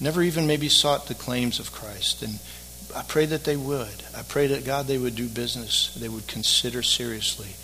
never 0.00 0.22
even 0.22 0.46
maybe 0.46 0.68
sought 0.68 1.06
the 1.06 1.14
claims 1.14 1.58
of 1.58 1.72
Christ. 1.72 2.22
And 2.22 2.38
I 2.94 3.02
pray 3.02 3.26
that 3.26 3.44
they 3.44 3.56
would. 3.56 4.02
I 4.16 4.22
pray 4.22 4.48
that 4.48 4.66
God, 4.66 4.86
they 4.86 4.98
would 4.98 5.16
do 5.16 5.28
business, 5.28 5.94
they 5.98 6.08
would 6.08 6.26
consider 6.26 6.82
seriously 6.82 7.54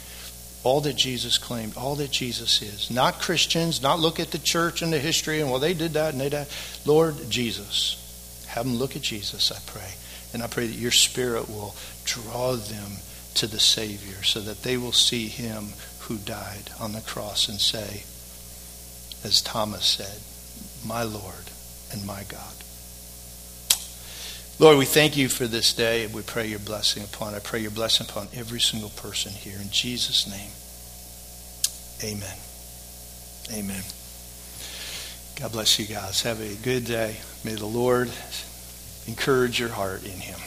all 0.62 0.80
that 0.82 0.94
Jesus 0.94 1.38
claimed, 1.38 1.76
all 1.76 1.94
that 1.96 2.10
Jesus 2.10 2.60
is. 2.60 2.90
Not 2.90 3.20
Christians, 3.20 3.80
not 3.80 3.98
look 3.98 4.20
at 4.20 4.30
the 4.30 4.38
church 4.38 4.82
and 4.82 4.92
the 4.92 4.98
history 4.98 5.40
and, 5.40 5.50
well, 5.50 5.60
they 5.60 5.74
did 5.74 5.94
that 5.94 6.12
and 6.12 6.20
they 6.20 6.28
did 6.28 6.46
that. 6.46 6.48
Lord, 6.84 7.16
Jesus. 7.30 7.96
Have 8.48 8.66
them 8.66 8.76
look 8.76 8.96
at 8.96 9.02
Jesus, 9.02 9.52
I 9.52 9.58
pray. 9.66 9.92
And 10.34 10.42
I 10.42 10.48
pray 10.48 10.66
that 10.66 10.76
your 10.76 10.90
Spirit 10.90 11.48
will 11.48 11.74
draw 12.04 12.54
them 12.54 12.92
to 13.34 13.46
the 13.46 13.60
Savior 13.60 14.22
so 14.22 14.40
that 14.40 14.62
they 14.62 14.76
will 14.76 14.92
see 14.92 15.28
him 15.28 15.68
who 16.00 16.16
died 16.18 16.70
on 16.80 16.92
the 16.92 17.00
cross 17.00 17.48
and 17.48 17.60
say, 17.60 18.02
as 19.22 19.40
Thomas 19.40 19.84
said, 19.84 20.20
My 20.86 21.04
Lord 21.04 21.50
and 21.92 22.04
my 22.04 22.24
God. 22.28 22.54
Lord, 24.60 24.76
we 24.76 24.84
thank 24.84 25.16
you 25.16 25.30
for 25.30 25.46
this 25.46 25.72
day 25.72 26.04
and 26.04 26.12
we 26.12 26.20
pray 26.20 26.46
your 26.46 26.58
blessing 26.58 27.02
upon. 27.02 27.34
I 27.34 27.38
pray 27.38 27.60
your 27.60 27.70
blessing 27.70 28.06
upon 28.06 28.28
every 28.34 28.60
single 28.60 28.90
person 28.90 29.32
here. 29.32 29.58
In 29.58 29.70
Jesus' 29.70 30.26
name, 30.28 30.50
amen. 32.12 32.36
Amen. 33.50 33.82
God 35.40 35.52
bless 35.52 35.78
you 35.78 35.86
guys. 35.86 36.20
Have 36.24 36.42
a 36.42 36.54
good 36.56 36.84
day. 36.84 37.16
May 37.42 37.54
the 37.54 37.64
Lord 37.64 38.10
encourage 39.06 39.58
your 39.58 39.70
heart 39.70 40.04
in 40.04 40.10
him. 40.10 40.38